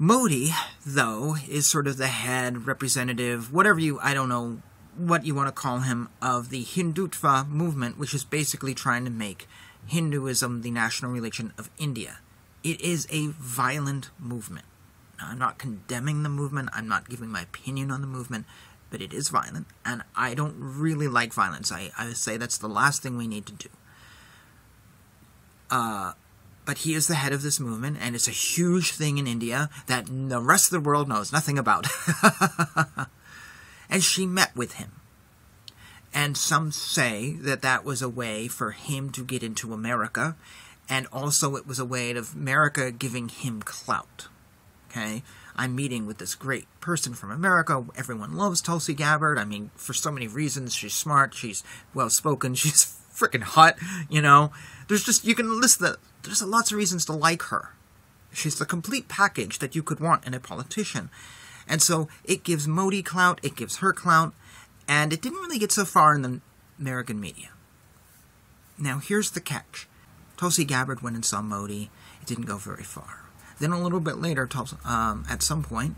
Modi, 0.01 0.51
though, 0.85 1.35
is 1.49 1.69
sort 1.69 1.85
of 1.85 1.97
the 1.97 2.07
head 2.07 2.65
representative, 2.65 3.51
whatever 3.51 3.81
you, 3.81 3.99
I 3.99 4.13
don't 4.13 4.29
know 4.29 4.61
what 4.95 5.25
you 5.25 5.35
want 5.35 5.49
to 5.49 5.51
call 5.51 5.79
him, 5.79 6.07
of 6.21 6.49
the 6.49 6.63
Hindutva 6.63 7.49
movement, 7.49 7.99
which 7.99 8.13
is 8.13 8.23
basically 8.23 8.73
trying 8.73 9.03
to 9.03 9.11
make 9.11 9.45
Hinduism 9.87 10.61
the 10.61 10.71
national 10.71 11.11
religion 11.11 11.51
of 11.57 11.69
India. 11.77 12.19
It 12.63 12.79
is 12.79 13.07
a 13.11 13.27
violent 13.27 14.09
movement. 14.17 14.65
Now, 15.19 15.31
I'm 15.31 15.39
not 15.39 15.57
condemning 15.57 16.23
the 16.23 16.29
movement, 16.29 16.69
I'm 16.71 16.87
not 16.87 17.09
giving 17.09 17.27
my 17.27 17.41
opinion 17.41 17.91
on 17.91 17.99
the 17.99 18.07
movement, 18.07 18.45
but 18.89 19.01
it 19.01 19.11
is 19.11 19.27
violent, 19.27 19.67
and 19.85 20.03
I 20.15 20.33
don't 20.33 20.55
really 20.57 21.09
like 21.09 21.33
violence. 21.33 21.73
I, 21.73 21.91
I 21.97 22.13
say 22.13 22.37
that's 22.37 22.57
the 22.57 22.69
last 22.69 23.03
thing 23.03 23.17
we 23.17 23.27
need 23.27 23.45
to 23.47 23.53
do. 23.53 23.69
Uh, 25.69 26.13
but 26.69 26.77
he 26.77 26.93
is 26.93 27.07
the 27.07 27.15
head 27.15 27.33
of 27.33 27.41
this 27.41 27.59
movement, 27.59 27.97
and 27.99 28.13
it's 28.13 28.27
a 28.27 28.31
huge 28.31 28.91
thing 28.91 29.17
in 29.17 29.25
India 29.25 29.71
that 29.87 30.05
the 30.05 30.39
rest 30.39 30.67
of 30.67 30.71
the 30.71 30.87
world 30.87 31.09
knows 31.09 31.31
nothing 31.31 31.57
about. 31.57 31.87
and 33.89 34.03
she 34.03 34.27
met 34.27 34.55
with 34.55 34.73
him. 34.73 34.91
And 36.13 36.37
some 36.37 36.71
say 36.71 37.37
that 37.39 37.63
that 37.63 37.83
was 37.83 38.03
a 38.03 38.07
way 38.07 38.47
for 38.47 38.69
him 38.69 39.09
to 39.13 39.25
get 39.25 39.41
into 39.41 39.73
America, 39.73 40.35
and 40.87 41.07
also 41.11 41.55
it 41.55 41.65
was 41.65 41.79
a 41.79 41.85
way 41.85 42.11
of 42.11 42.35
America 42.35 42.91
giving 42.91 43.29
him 43.29 43.63
clout. 43.63 44.27
Okay? 44.91 45.23
I'm 45.55 45.75
meeting 45.75 46.05
with 46.05 46.19
this 46.19 46.35
great 46.35 46.67
person 46.81 47.15
from 47.15 47.31
America. 47.31 47.83
Everyone 47.97 48.37
loves 48.37 48.61
Tulsi 48.61 48.93
Gabbard. 48.93 49.39
I 49.39 49.43
mean, 49.43 49.71
for 49.73 49.93
so 49.93 50.11
many 50.11 50.27
reasons. 50.27 50.75
She's 50.75 50.93
smart, 50.93 51.33
she's 51.33 51.63
well 51.95 52.11
spoken, 52.11 52.53
she's 52.53 52.98
freaking 53.19 53.43
hot, 53.43 53.75
you 54.09 54.21
know. 54.21 54.51
There's 54.87 55.03
just, 55.03 55.25
you 55.25 55.35
can 55.35 55.59
list 55.59 55.79
the, 55.79 55.97
there's 56.23 56.41
lots 56.41 56.71
of 56.71 56.77
reasons 56.77 57.05
to 57.05 57.13
like 57.13 57.43
her. 57.43 57.73
She's 58.31 58.57
the 58.57 58.65
complete 58.65 59.07
package 59.07 59.59
that 59.59 59.75
you 59.75 59.83
could 59.83 59.99
want 59.99 60.25
in 60.25 60.33
a 60.33 60.39
politician. 60.39 61.09
And 61.67 61.81
so 61.81 62.07
it 62.23 62.43
gives 62.43 62.67
Modi 62.67 63.03
clout, 63.03 63.39
it 63.43 63.55
gives 63.55 63.77
her 63.77 63.93
clout, 63.93 64.33
and 64.87 65.13
it 65.13 65.21
didn't 65.21 65.39
really 65.39 65.59
get 65.59 65.71
so 65.71 65.85
far 65.85 66.15
in 66.15 66.21
the 66.23 66.41
American 66.79 67.19
media. 67.19 67.49
Now, 68.77 68.99
here's 68.99 69.31
the 69.31 69.41
catch 69.41 69.87
Tulsi 70.37 70.63
Gabbard 70.63 71.01
went 71.01 71.15
and 71.15 71.25
saw 71.25 71.41
Modi. 71.41 71.89
It 72.21 72.27
didn't 72.27 72.45
go 72.45 72.57
very 72.57 72.83
far. 72.83 73.25
Then, 73.59 73.71
a 73.71 73.81
little 73.81 73.99
bit 73.99 74.17
later, 74.17 74.47
um, 74.85 75.25
at 75.29 75.43
some 75.43 75.63
point, 75.63 75.95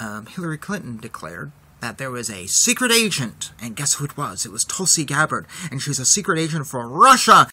um, 0.00 0.26
Hillary 0.26 0.58
Clinton 0.58 0.98
declared 0.98 1.52
that 1.80 1.98
there 1.98 2.10
was 2.10 2.30
a 2.30 2.46
secret 2.46 2.90
agent, 2.90 3.52
and 3.60 3.76
guess 3.76 3.94
who 3.94 4.04
it 4.04 4.16
was? 4.16 4.44
It 4.44 4.52
was 4.52 4.64
Tulsi 4.64 5.04
Gabbard, 5.04 5.46
and 5.70 5.80
she's 5.80 5.98
a 5.98 6.04
secret 6.04 6.38
agent 6.38 6.66
for 6.66 6.88
Russia. 6.88 7.48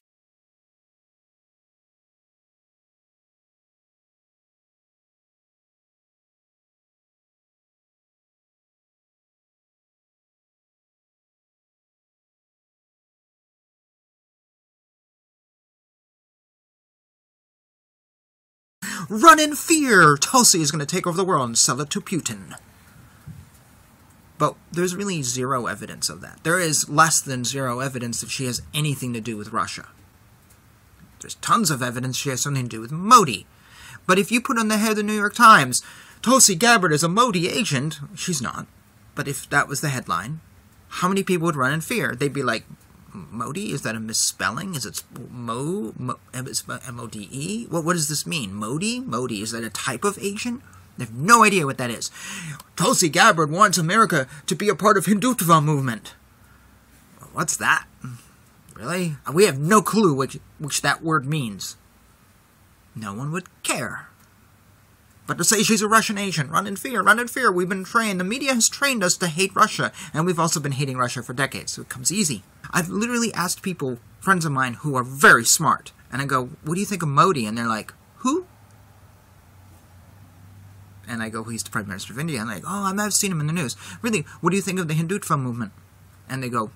Run 19.09 19.39
in 19.39 19.55
fear! 19.55 20.17
Tulsi 20.17 20.61
is 20.61 20.71
going 20.71 20.79
to 20.79 20.85
take 20.85 21.05
over 21.05 21.17
the 21.17 21.25
world 21.25 21.49
and 21.49 21.57
sell 21.57 21.81
it 21.81 21.89
to 21.91 22.01
Putin. 22.01 22.55
But 24.37 24.55
there's 24.71 24.95
really 24.95 25.21
zero 25.21 25.67
evidence 25.67 26.09
of 26.09 26.21
that. 26.21 26.39
There 26.43 26.59
is 26.59 26.89
less 26.89 27.21
than 27.21 27.45
zero 27.45 27.79
evidence 27.79 28.21
that 28.21 28.31
she 28.31 28.45
has 28.45 28.61
anything 28.73 29.13
to 29.13 29.21
do 29.21 29.37
with 29.37 29.53
Russia. 29.53 29.87
There's 31.19 31.35
tons 31.35 31.69
of 31.69 31.81
evidence 31.81 32.17
she 32.17 32.29
has 32.29 32.41
something 32.41 32.63
to 32.63 32.69
do 32.77 32.81
with 32.81 32.91
Modi. 32.91 33.45
But 34.05 34.19
if 34.19 34.31
you 34.31 34.41
put 34.41 34.57
on 34.57 34.67
the 34.67 34.77
head 34.77 34.91
of 34.91 34.97
the 34.97 35.03
New 35.03 35.13
York 35.13 35.35
Times, 35.35 35.81
Tulsi 36.21 36.55
Gabbard 36.55 36.91
is 36.91 37.03
a 37.03 37.09
Modi 37.09 37.47
agent, 37.47 37.99
she's 38.15 38.41
not. 38.41 38.67
But 39.15 39.27
if 39.27 39.49
that 39.49 39.67
was 39.67 39.81
the 39.81 39.89
headline, 39.89 40.41
how 40.87 41.07
many 41.07 41.23
people 41.23 41.45
would 41.45 41.55
run 41.55 41.73
in 41.73 41.81
fear? 41.81 42.15
They'd 42.15 42.33
be 42.33 42.43
like, 42.43 42.65
Modi? 43.13 43.71
Is 43.71 43.83
that 43.83 43.95
a 43.95 43.99
misspelling? 43.99 44.75
Is 44.75 44.85
it 44.85 45.03
Mo? 45.29 45.93
Mo 45.97 46.19
M-O-D-E? 46.33 47.67
What, 47.69 47.85
what 47.85 47.93
does 47.93 48.09
this 48.09 48.25
mean? 48.25 48.53
Modi? 48.53 48.99
Modi, 48.99 49.41
is 49.41 49.51
that 49.51 49.63
a 49.63 49.69
type 49.69 50.03
of 50.03 50.17
agent? 50.19 50.61
They 50.97 51.05
have 51.05 51.13
no 51.13 51.43
idea 51.43 51.65
what 51.65 51.77
that 51.77 51.89
is. 51.89 52.11
Tulsi 52.75 53.09
Gabbard 53.09 53.49
wants 53.49 53.77
America 53.77 54.27
to 54.45 54.55
be 54.55 54.69
a 54.69 54.75
part 54.75 54.97
of 54.97 55.05
Hindutva 55.05 55.63
movement. 55.63 56.13
What's 57.33 57.57
that? 57.57 57.85
Really? 58.75 59.15
We 59.31 59.45
have 59.45 59.59
no 59.59 59.81
clue 59.81 60.13
which, 60.13 60.37
which 60.59 60.81
that 60.81 61.03
word 61.03 61.25
means. 61.25 61.77
No 62.95 63.13
one 63.13 63.31
would 63.31 63.47
care. 63.63 64.07
But 65.25 65.37
to 65.37 65.43
say 65.43 65.63
she's 65.63 65.81
a 65.81 65.87
Russian 65.87 66.17
agent, 66.17 66.51
run 66.51 66.67
in 66.67 66.75
fear, 66.75 67.01
run 67.01 67.19
in 67.19 67.27
fear. 67.27 67.51
We've 67.51 67.69
been 67.69 67.85
trained. 67.85 68.19
The 68.19 68.25
media 68.25 68.53
has 68.53 68.67
trained 68.67 69.03
us 69.03 69.15
to 69.17 69.27
hate 69.27 69.55
Russia, 69.55 69.91
and 70.13 70.25
we've 70.25 70.39
also 70.39 70.59
been 70.59 70.73
hating 70.73 70.97
Russia 70.97 71.23
for 71.23 71.33
decades, 71.33 71.71
so 71.73 71.81
it 71.83 71.89
comes 71.89 72.11
easy. 72.11 72.43
I've 72.71 72.89
literally 72.89 73.33
asked 73.33 73.61
people, 73.61 73.99
friends 74.19 74.43
of 74.43 74.51
mine, 74.51 74.75
who 74.75 74.95
are 74.95 75.03
very 75.03 75.45
smart, 75.45 75.93
and 76.11 76.21
I 76.21 76.25
go, 76.25 76.49
What 76.63 76.73
do 76.75 76.79
you 76.81 76.85
think 76.85 77.03
of 77.03 77.09
Modi? 77.09 77.45
And 77.45 77.57
they're 77.57 77.67
like, 77.67 77.93
Who? 78.17 78.45
And 81.07 81.21
I 81.21 81.29
go, 81.29 81.43
He's 81.43 81.63
the 81.63 81.69
Prime 81.69 81.87
Minister 81.87 82.13
of 82.13 82.19
India. 82.19 82.39
And 82.39 82.49
they're 82.49 82.57
like, 82.57 82.65
Oh, 82.67 82.93
I've 82.97 83.13
seen 83.13 83.31
him 83.31 83.41
in 83.41 83.47
the 83.47 83.53
news. 83.53 83.75
Really, 84.01 84.21
what 84.41 84.51
do 84.51 84.55
you 84.55 84.61
think 84.61 84.79
of 84.79 84.87
the 84.87 84.93
Hindutva 84.93 85.39
movement? 85.39 85.71
And 86.29 86.43
they 86.43 86.49
go, 86.49 86.71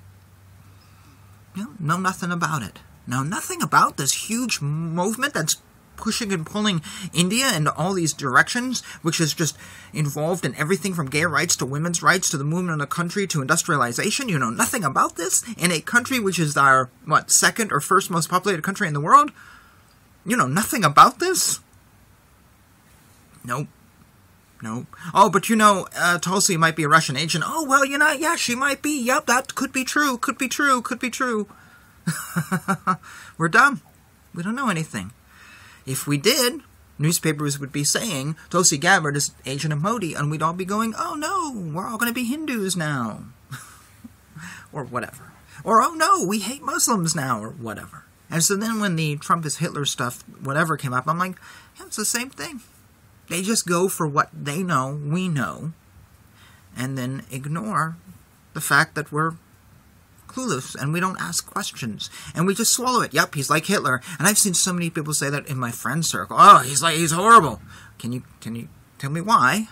No, 1.55 1.73
know 1.79 1.97
nothing 1.97 2.31
about 2.31 2.61
it. 2.61 2.79
Know 3.07 3.23
nothing 3.23 3.61
about 3.61 3.97
this 3.97 4.29
huge 4.29 4.61
movement 4.61 5.33
that's 5.33 5.61
pushing 5.97 6.31
and 6.31 6.45
pulling 6.45 6.81
India 7.13 7.51
in 7.53 7.67
all 7.67 7.93
these 7.93 8.13
directions, 8.13 8.83
which 9.01 9.19
is 9.19 9.33
just 9.33 9.57
involved 9.93 10.45
in 10.45 10.55
everything 10.55 10.93
from 10.93 11.09
gay 11.09 11.25
rights 11.25 11.55
to 11.57 11.65
women's 11.65 12.01
rights 12.01 12.29
to 12.29 12.37
the 12.37 12.43
movement 12.43 12.73
of 12.73 12.79
the 12.79 12.95
country 12.95 13.27
to 13.27 13.41
industrialization. 13.41 14.29
You 14.29 14.39
know 14.39 14.49
nothing 14.49 14.83
about 14.83 15.15
this 15.15 15.43
in 15.57 15.71
a 15.71 15.81
country 15.81 16.19
which 16.19 16.39
is 16.39 16.55
our, 16.55 16.89
what, 17.05 17.29
second 17.31 17.71
or 17.71 17.79
first 17.81 18.09
most 18.09 18.29
populated 18.29 18.61
country 18.61 18.87
in 18.87 18.93
the 18.93 19.01
world? 19.01 19.31
You 20.25 20.37
know 20.37 20.47
nothing 20.47 20.85
about 20.85 21.19
this? 21.19 21.59
Nope. 23.43 23.67
Nope. 24.61 24.87
Oh, 25.13 25.29
but 25.29 25.49
you 25.49 25.55
know, 25.55 25.87
uh, 25.95 26.17
Tulsi 26.17 26.57
might 26.57 26.75
be 26.75 26.83
a 26.83 26.89
Russian 26.89 27.15
agent. 27.15 27.43
Oh, 27.45 27.65
well, 27.67 27.85
you 27.85 27.97
know, 27.97 28.11
yeah, 28.11 28.35
she 28.35 28.55
might 28.55 28.81
be. 28.81 28.99
Yep, 29.01 29.27
that 29.27 29.55
could 29.55 29.71
be 29.71 29.83
true. 29.83 30.17
Could 30.17 30.37
be 30.37 30.47
true. 30.47 30.81
Could 30.81 30.99
be 30.99 31.09
true. 31.09 31.47
We're 33.37 33.49
dumb. 33.49 33.81
We 34.33 34.43
don't 34.43 34.55
know 34.55 34.69
anything. 34.69 35.11
If 35.85 36.07
we 36.07 36.17
did, 36.17 36.61
newspapers 36.99 37.59
would 37.59 37.71
be 37.71 37.83
saying 37.83 38.35
Tulsi 38.49 38.77
Gabbard 38.77 39.15
is 39.15 39.31
agent 39.45 39.73
of 39.73 39.81
Modi, 39.81 40.13
and 40.13 40.31
we'd 40.31 40.41
all 40.41 40.53
be 40.53 40.65
going, 40.65 40.93
oh 40.97 41.15
no, 41.15 41.51
we're 41.73 41.87
all 41.87 41.97
going 41.97 42.11
to 42.11 42.15
be 42.15 42.25
Hindus 42.25 42.75
now. 42.75 43.23
or 44.73 44.83
whatever. 44.83 45.31
Or, 45.63 45.81
oh 45.81 45.93
no, 45.93 46.25
we 46.25 46.39
hate 46.39 46.61
Muslims 46.61 47.15
now, 47.15 47.41
or 47.41 47.49
whatever. 47.49 48.05
And 48.29 48.43
so 48.43 48.55
then 48.55 48.79
when 48.79 48.95
the 48.95 49.17
Trump 49.17 49.45
is 49.45 49.57
Hitler 49.57 49.85
stuff, 49.85 50.23
whatever 50.41 50.77
came 50.77 50.93
up, 50.93 51.07
I'm 51.07 51.17
like, 51.17 51.37
yeah, 51.79 51.85
it's 51.85 51.95
the 51.95 52.05
same 52.05 52.29
thing. 52.29 52.61
They 53.29 53.41
just 53.41 53.67
go 53.67 53.87
for 53.87 54.07
what 54.07 54.29
they 54.33 54.63
know, 54.63 54.99
we 55.03 55.27
know, 55.27 55.73
and 56.75 56.97
then 56.97 57.23
ignore 57.31 57.97
the 58.53 58.61
fact 58.61 58.95
that 58.95 59.11
we're 59.11 59.33
clueless 60.27 60.75
and 60.75 60.93
we 60.93 60.99
don't 60.99 61.19
ask 61.19 61.49
questions 61.49 62.09
and 62.35 62.45
we 62.45 62.53
just 62.53 62.73
swallow 62.73 63.01
it. 63.01 63.13
Yep, 63.13 63.35
he's 63.35 63.49
like 63.49 63.65
Hitler. 63.65 64.01
And 64.19 64.27
I've 64.27 64.37
seen 64.37 64.53
so 64.53 64.73
many 64.73 64.89
people 64.89 65.13
say 65.13 65.29
that 65.29 65.47
in 65.47 65.57
my 65.57 65.71
friend 65.71 66.05
circle. 66.05 66.37
Oh, 66.39 66.59
he's 66.59 66.81
like 66.83 66.95
he's 66.95 67.11
horrible. 67.11 67.61
Can 67.97 68.11
you 68.11 68.23
can 68.39 68.55
you 68.55 68.69
tell 68.97 69.09
me 69.09 69.21
why? 69.21 69.69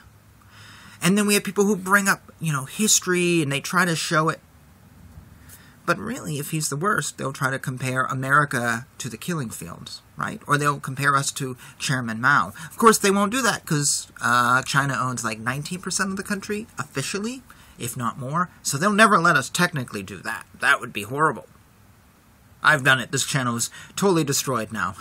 And 1.01 1.17
then 1.17 1.27
we 1.27 1.35
have 1.35 1.43
people 1.43 1.65
who 1.65 1.75
bring 1.75 2.07
up, 2.07 2.31
you 2.39 2.51
know, 2.51 2.65
history 2.65 3.41
and 3.41 3.51
they 3.51 3.59
try 3.59 3.85
to 3.85 3.95
show 3.95 4.29
it. 4.29 4.39
But 5.86 5.98
really, 5.98 6.39
if 6.39 6.52
he's 6.52 6.69
the 6.69 6.76
worst, 6.76 7.17
they'll 7.17 7.34
try 7.34 7.52
to 7.52 7.60
compare 7.60 8.06
America 8.06 8.88
to 8.98 9.10
the 9.10 9.17
killing 9.17 9.50
fields, 9.50 10.02
right? 10.17 10.41
Or 10.48 10.58
they'll 10.58 10.80
compare 10.80 11.15
us 11.15 11.32
to 11.34 11.58
Chairman 11.78 12.19
Mao. 12.19 12.54
Of 12.69 12.78
course, 12.78 12.98
they 12.98 13.12
won't 13.12 13.32
do 13.32 13.41
that 13.43 13.62
because 13.62 14.08
uh, 14.21 14.63
China 14.63 14.95
owns 15.00 15.24
like 15.24 15.39
19% 15.39 16.12
of 16.12 16.17
the 16.17 16.24
country 16.24 16.67
officially 16.80 17.43
if 17.78 17.98
not 17.98 18.17
more, 18.17 18.50
so 18.63 18.78
they'll 18.78 18.93
never 18.93 19.19
let 19.19 19.36
us 19.36 19.50
technically 19.50 20.04
do 20.04 20.17
that. 20.17 20.45
That 20.60 20.80
would 20.80 20.93
be 20.93 21.04
horrible. 21.04 21.48
I've 22.63 22.84
done 22.84 23.00
it. 23.00 23.12
This 23.12 23.26
channel 23.26 23.56
is 23.56 23.69
totally 23.95 24.24
destroyed 24.24 24.71
now. 24.71 24.95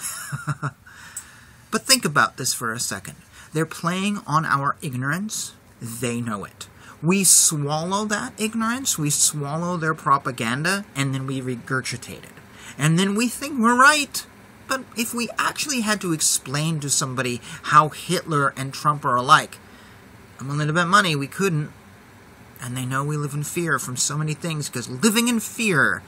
but 1.71 1.83
think 1.83 2.05
about 2.05 2.37
this 2.37 2.53
for 2.53 2.73
a 2.73 2.81
second. 2.81 3.17
They're 3.53 3.65
playing 3.65 4.21
on 4.27 4.45
our 4.45 4.77
ignorance. 4.83 5.55
They 5.81 6.21
know 6.21 6.45
it. 6.45 6.69
We 7.05 7.25
swallow 7.25 8.07
that 8.07 8.33
ignorance, 8.39 8.99
we 8.99 9.11
swallow 9.11 9.77
their 9.77 9.95
propaganda, 9.95 10.87
and 10.97 11.15
then 11.15 11.27
we 11.27 11.41
regurgitate 11.41 12.25
it. 12.25 12.31
And 12.79 12.99
then 12.99 13.15
we 13.15 13.29
think 13.29 13.61
we're 13.61 13.79
right. 13.79 14.27
But 14.67 14.85
if 14.97 15.13
we 15.13 15.29
actually 15.39 15.83
had 15.83 16.01
to 16.01 16.15
explain 16.15 16.81
to 16.81 16.89
somebody 16.89 17.41
how 17.65 17.91
Hitler 17.91 18.55
and 18.57 18.73
Trump 18.73 19.05
are 19.05 19.17
alike, 19.17 19.59
I'm 20.41 20.49
willing 20.49 20.67
to 20.67 20.73
bet 20.73 20.89
money 20.89 21.15
we 21.15 21.27
couldn't 21.27 21.71
and 22.65 22.77
they 22.77 22.87
know 22.87 23.05
we 23.05 23.19
live 23.19 23.35
in 23.35 23.43
fear 23.43 23.79
from 23.79 23.95
so 23.95 24.17
many 24.17 24.33
things 24.33 24.71
because 24.71 24.89
living 24.89 25.29
in 25.29 25.39
fear 25.39 26.03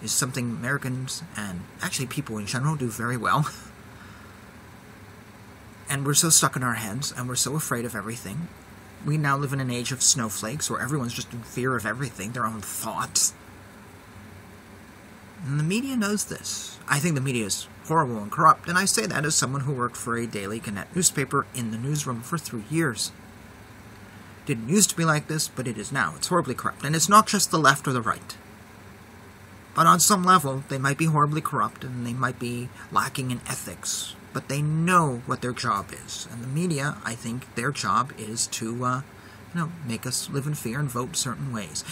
is 0.00 0.12
something 0.12 0.50
Americans 0.50 1.24
and 1.36 1.62
actually 1.82 2.06
people 2.06 2.38
in 2.38 2.46
general 2.46 2.76
do 2.76 2.88
very 2.88 3.16
well. 3.16 3.50
and 5.90 6.06
we're 6.06 6.14
so 6.14 6.30
stuck 6.30 6.54
in 6.54 6.62
our 6.62 6.74
heads 6.74 7.12
and 7.16 7.28
we're 7.28 7.34
so 7.34 7.56
afraid 7.56 7.84
of 7.84 7.96
everything. 7.96 8.46
We 9.04 9.18
now 9.18 9.36
live 9.36 9.52
in 9.52 9.60
an 9.60 9.70
age 9.70 9.92
of 9.92 10.02
snowflakes 10.02 10.70
where 10.70 10.80
everyone's 10.80 11.12
just 11.12 11.32
in 11.32 11.42
fear 11.42 11.76
of 11.76 11.86
everything, 11.86 12.32
their 12.32 12.46
own 12.46 12.60
thoughts. 12.60 13.34
And 15.44 15.60
the 15.60 15.64
media 15.64 15.96
knows 15.96 16.24
this. 16.24 16.78
I 16.88 16.98
think 16.98 17.14
the 17.14 17.20
media 17.20 17.46
is 17.46 17.68
horrible 17.86 18.18
and 18.18 18.32
corrupt, 18.32 18.68
and 18.68 18.76
I 18.76 18.84
say 18.84 19.06
that 19.06 19.24
as 19.24 19.34
someone 19.34 19.62
who 19.62 19.72
worked 19.72 19.96
for 19.96 20.16
a 20.16 20.26
daily 20.26 20.58
Gannett 20.58 20.94
newspaper 20.94 21.46
in 21.54 21.70
the 21.70 21.78
newsroom 21.78 22.22
for 22.22 22.38
three 22.38 22.64
years. 22.70 23.12
Didn't 24.46 24.68
used 24.68 24.90
to 24.90 24.96
be 24.96 25.04
like 25.04 25.26
this, 25.26 25.48
but 25.48 25.66
it 25.66 25.76
is 25.76 25.90
now. 25.90 26.14
It's 26.16 26.28
horribly 26.28 26.54
corrupt. 26.54 26.84
And 26.84 26.94
it's 26.94 27.08
not 27.08 27.26
just 27.26 27.50
the 27.50 27.58
left 27.58 27.86
or 27.88 27.92
the 27.92 28.00
right. 28.00 28.36
But 29.74 29.86
on 29.86 30.00
some 30.00 30.24
level, 30.24 30.62
they 30.68 30.78
might 30.78 30.96
be 30.96 31.06
horribly 31.06 31.40
corrupt 31.40 31.84
and 31.84 32.06
they 32.06 32.12
might 32.12 32.38
be 32.38 32.68
lacking 32.90 33.30
in 33.30 33.40
ethics. 33.46 34.14
But 34.36 34.48
they 34.48 34.60
know 34.60 35.22
what 35.24 35.40
their 35.40 35.54
job 35.54 35.86
is. 35.92 36.28
And 36.30 36.44
the 36.44 36.46
media, 36.46 36.98
I 37.06 37.14
think, 37.14 37.54
their 37.54 37.70
job 37.70 38.12
is 38.18 38.46
to, 38.48 38.84
uh, 38.84 39.00
you 39.54 39.60
know, 39.60 39.72
make 39.88 40.04
us 40.04 40.28
live 40.28 40.46
in 40.46 40.52
fear 40.52 40.78
and 40.78 40.90
vote 40.90 41.16
certain 41.16 41.54
ways. 41.54 41.82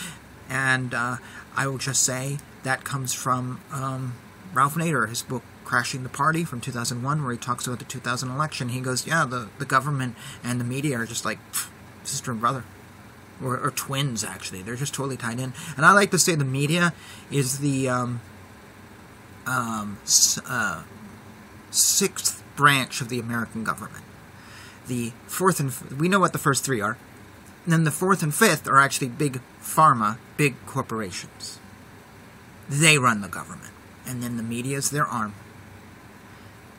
And 0.50 0.92
uh, 0.92 1.16
I 1.56 1.66
will 1.66 1.78
just 1.78 2.02
say 2.02 2.36
that 2.62 2.84
comes 2.84 3.14
from 3.14 3.62
um, 3.72 4.16
Ralph 4.52 4.74
Nader, 4.74 5.08
his 5.08 5.22
book 5.22 5.42
Crashing 5.64 6.02
the 6.02 6.10
Party 6.10 6.44
from 6.44 6.60
2001, 6.60 7.22
where 7.22 7.32
he 7.32 7.38
talks 7.38 7.66
about 7.66 7.78
the 7.78 7.86
2000 7.86 8.28
election. 8.28 8.68
He 8.68 8.80
goes, 8.80 9.06
Yeah, 9.06 9.24
the, 9.24 9.48
the 9.58 9.64
government 9.64 10.14
and 10.42 10.60
the 10.60 10.64
media 10.64 10.98
are 10.98 11.06
just 11.06 11.24
like 11.24 11.38
sister 12.02 12.30
and 12.30 12.42
brother. 12.42 12.64
Or, 13.42 13.58
or, 13.58 13.70
twins, 13.70 14.22
actually. 14.22 14.60
They're 14.60 14.76
just 14.76 14.92
totally 14.92 15.16
tied 15.16 15.40
in. 15.40 15.54
And 15.78 15.86
I 15.86 15.92
like 15.92 16.10
to 16.10 16.18
say 16.18 16.34
the 16.34 16.44
media 16.44 16.92
is 17.30 17.60
the 17.60 17.88
um, 17.88 18.20
um, 19.46 19.96
uh, 20.46 20.82
sixth 21.74 22.42
branch 22.56 23.00
of 23.00 23.08
the 23.08 23.20
American 23.20 23.64
government. 23.64 24.04
The 24.86 25.12
fourth 25.26 25.60
and 25.60 25.70
f- 25.70 25.92
we 25.92 26.08
know 26.08 26.20
what 26.20 26.32
the 26.32 26.38
first 26.38 26.64
three 26.64 26.80
are. 26.80 26.96
And 27.64 27.72
then 27.72 27.84
the 27.84 27.90
fourth 27.90 28.22
and 28.22 28.34
fifth 28.34 28.68
are 28.68 28.78
actually 28.78 29.08
big 29.08 29.40
pharma, 29.60 30.18
big 30.36 30.54
corporations. 30.66 31.58
They 32.68 32.98
run 32.98 33.22
the 33.22 33.28
government, 33.28 33.72
and 34.06 34.22
then 34.22 34.36
the 34.36 34.42
media 34.42 34.76
is 34.76 34.90
their 34.90 35.06
arm. 35.06 35.34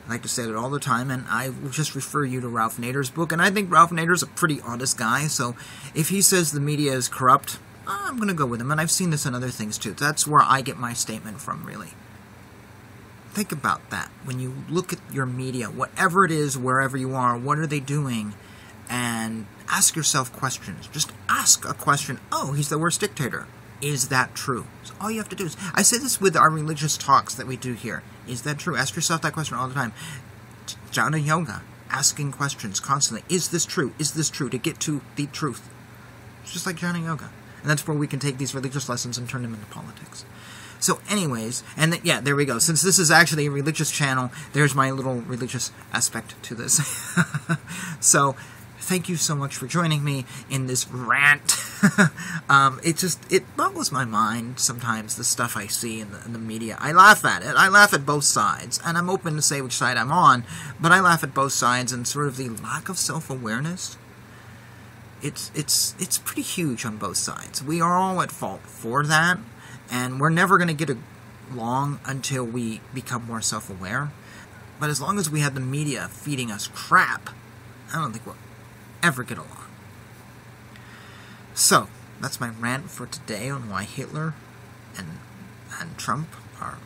I 0.06 0.10
like 0.10 0.22
to 0.22 0.28
say 0.28 0.46
that 0.46 0.54
all 0.54 0.70
the 0.70 0.78
time, 0.78 1.10
and 1.10 1.24
I 1.28 1.48
will 1.48 1.70
just 1.70 1.96
refer 1.96 2.24
you 2.24 2.40
to 2.40 2.48
Ralph 2.48 2.76
Nader's 2.76 3.10
book. 3.10 3.32
And 3.32 3.42
I 3.42 3.50
think 3.50 3.70
Ralph 3.70 3.90
Nader's 3.90 4.22
a 4.22 4.28
pretty 4.28 4.60
honest 4.60 4.96
guy, 4.96 5.26
so 5.26 5.56
if 5.94 6.10
he 6.10 6.22
says 6.22 6.52
the 6.52 6.60
media 6.60 6.92
is 6.92 7.08
corrupt, 7.08 7.58
I'm 7.88 8.16
going 8.16 8.28
to 8.28 8.34
go 8.34 8.46
with 8.46 8.60
him. 8.60 8.70
And 8.70 8.80
I've 8.80 8.90
seen 8.90 9.10
this 9.10 9.26
in 9.26 9.34
other 9.34 9.48
things 9.48 9.78
too. 9.78 9.92
That's 9.92 10.26
where 10.26 10.42
I 10.42 10.60
get 10.60 10.76
my 10.76 10.92
statement 10.92 11.40
from, 11.40 11.64
really. 11.64 11.90
Think 13.36 13.52
about 13.52 13.90
that. 13.90 14.10
When 14.24 14.40
you 14.40 14.64
look 14.66 14.94
at 14.94 14.98
your 15.12 15.26
media, 15.26 15.66
whatever 15.66 16.24
it 16.24 16.30
is, 16.30 16.56
wherever 16.56 16.96
you 16.96 17.14
are, 17.14 17.36
what 17.36 17.58
are 17.58 17.66
they 17.66 17.80
doing? 17.80 18.32
And 18.88 19.44
ask 19.68 19.94
yourself 19.94 20.32
questions. 20.32 20.86
Just 20.86 21.12
ask 21.28 21.68
a 21.68 21.74
question. 21.74 22.18
Oh, 22.32 22.52
he's 22.52 22.70
the 22.70 22.78
worst 22.78 22.98
dictator. 22.98 23.46
Is 23.82 24.08
that 24.08 24.34
true? 24.34 24.64
So 24.84 24.94
all 24.98 25.10
you 25.10 25.18
have 25.18 25.28
to 25.28 25.36
do 25.36 25.44
is. 25.44 25.54
I 25.74 25.82
say 25.82 25.98
this 25.98 26.18
with 26.18 26.34
our 26.34 26.48
religious 26.48 26.96
talks 26.96 27.34
that 27.34 27.46
we 27.46 27.58
do 27.58 27.74
here. 27.74 28.02
Is 28.26 28.40
that 28.44 28.56
true? 28.56 28.74
Ask 28.74 28.96
yourself 28.96 29.20
that 29.20 29.34
question 29.34 29.58
all 29.58 29.68
the 29.68 29.74
time. 29.74 29.92
Jnana 30.90 31.22
Yoga, 31.22 31.60
asking 31.90 32.32
questions 32.32 32.80
constantly. 32.80 33.22
Is 33.28 33.50
this 33.50 33.66
true? 33.66 33.92
Is 33.98 34.14
this 34.14 34.30
true? 34.30 34.48
To 34.48 34.56
get 34.56 34.80
to 34.80 35.02
the 35.16 35.26
truth. 35.26 35.68
It's 36.42 36.54
just 36.54 36.64
like 36.64 36.76
Jnana 36.76 37.04
Yoga. 37.04 37.28
And 37.60 37.70
that's 37.70 37.86
where 37.86 37.96
we 37.96 38.06
can 38.06 38.18
take 38.18 38.38
these 38.38 38.54
religious 38.54 38.88
lessons 38.88 39.18
and 39.18 39.28
turn 39.28 39.42
them 39.42 39.54
into 39.54 39.66
politics. 39.66 40.24
So, 40.78 41.00
anyways, 41.08 41.62
and 41.76 41.92
th- 41.92 42.04
yeah, 42.04 42.20
there 42.20 42.36
we 42.36 42.44
go. 42.44 42.58
Since 42.58 42.82
this 42.82 42.98
is 42.98 43.10
actually 43.10 43.46
a 43.46 43.50
religious 43.50 43.90
channel, 43.90 44.30
there's 44.52 44.74
my 44.74 44.90
little 44.90 45.16
religious 45.22 45.72
aspect 45.92 46.40
to 46.44 46.54
this. 46.54 46.80
so, 48.00 48.36
thank 48.78 49.08
you 49.08 49.16
so 49.16 49.34
much 49.34 49.56
for 49.56 49.66
joining 49.66 50.04
me 50.04 50.24
in 50.48 50.66
this 50.66 50.88
rant. 50.88 51.56
um, 52.48 52.80
it 52.84 52.96
just 52.96 53.20
it 53.32 53.56
boggles 53.56 53.90
my 53.90 54.04
mind 54.04 54.60
sometimes 54.60 55.16
the 55.16 55.24
stuff 55.24 55.56
I 55.56 55.66
see 55.66 56.00
in 56.00 56.12
the, 56.12 56.24
in 56.24 56.32
the, 56.32 56.38
media. 56.38 56.76
I 56.80 56.92
laugh 56.92 57.24
at 57.24 57.42
it. 57.42 57.54
I 57.56 57.68
laugh 57.68 57.92
at 57.92 58.06
both 58.06 58.24
sides, 58.24 58.80
and 58.84 58.96
I'm 58.96 59.10
open 59.10 59.34
to 59.36 59.42
say 59.42 59.60
which 59.60 59.72
side 59.72 59.96
I'm 59.96 60.12
on. 60.12 60.44
But 60.80 60.92
I 60.92 61.00
laugh 61.00 61.24
at 61.24 61.34
both 61.34 61.52
sides 61.52 61.92
and 61.92 62.06
sort 62.06 62.28
of 62.28 62.36
the 62.36 62.48
lack 62.48 62.88
of 62.88 62.98
self 62.98 63.30
awareness. 63.30 63.96
It's 65.22 65.50
it's 65.54 65.94
it's 65.98 66.18
pretty 66.18 66.42
huge 66.42 66.84
on 66.84 66.98
both 66.98 67.16
sides. 67.16 67.62
We 67.62 67.80
are 67.80 67.96
all 67.96 68.20
at 68.22 68.30
fault 68.30 68.62
for 68.62 69.04
that 69.04 69.38
and 69.90 70.20
we're 70.20 70.30
never 70.30 70.58
going 70.58 70.68
to 70.68 70.74
get 70.74 70.96
along 71.52 72.00
until 72.04 72.44
we 72.44 72.80
become 72.92 73.24
more 73.26 73.40
self 73.40 73.70
aware. 73.70 74.10
But 74.78 74.90
as 74.90 75.00
long 75.00 75.18
as 75.18 75.30
we 75.30 75.40
have 75.40 75.54
the 75.54 75.60
media 75.60 76.08
feeding 76.08 76.50
us 76.50 76.68
crap, 76.68 77.30
I 77.92 78.00
don't 78.00 78.12
think 78.12 78.26
we'll 78.26 78.36
ever 79.02 79.22
get 79.22 79.38
along. 79.38 79.64
So, 81.54 81.88
that's 82.20 82.40
my 82.40 82.50
rant 82.50 82.90
for 82.90 83.06
today 83.06 83.48
on 83.48 83.70
why 83.70 83.84
Hitler 83.84 84.34
and, 84.98 85.18
and 85.80 85.96
Trump 85.96 86.28
are 86.60 86.78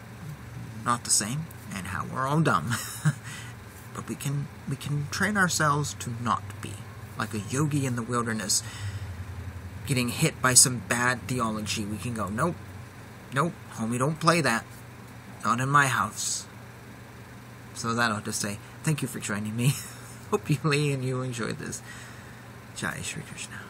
not 0.85 1.03
the 1.05 1.11
same 1.11 1.47
and 1.75 1.89
how 1.89 2.07
we're 2.07 2.29
all 2.29 2.41
dumb. 2.41 2.75
but 3.95 4.09
we 4.09 4.15
can 4.15 4.47
we 4.69 4.77
can 4.77 5.09
train 5.11 5.37
ourselves 5.37 5.95
to 5.95 6.15
not 6.23 6.43
be 6.63 6.75
like 7.21 7.35
a 7.35 7.39
yogi 7.39 7.87
in 7.87 7.95
the 7.95 8.03
wilderness 8.03 8.65
getting 9.87 10.09
hit 10.09 10.41
by 10.43 10.55
some 10.55 10.83
bad 10.89 11.21
theology. 11.29 11.85
We 11.85 11.99
can 11.99 12.15
go, 12.15 12.29
nope, 12.29 12.57
Nope, 13.33 13.53
homie, 13.75 13.99
don't 13.99 14.19
play 14.19 14.41
that. 14.41 14.65
Not 15.45 15.61
in 15.61 15.69
my 15.69 15.87
house. 15.87 16.47
So 17.75 17.95
that 17.95 18.11
I'll 18.11 18.21
just 18.21 18.41
say, 18.41 18.59
thank 18.83 19.03
you 19.03 19.09
for 19.09 19.21
joining 19.21 19.57
me. 19.57 19.75
Hope 20.31 20.51
you, 20.51 20.59
and 20.65 21.05
you 21.05 21.23
enjoyed 21.23 21.59
this. 21.59 21.81
Jai 22.77 23.01
Shri 23.03 23.23
Krishna. 23.23 23.70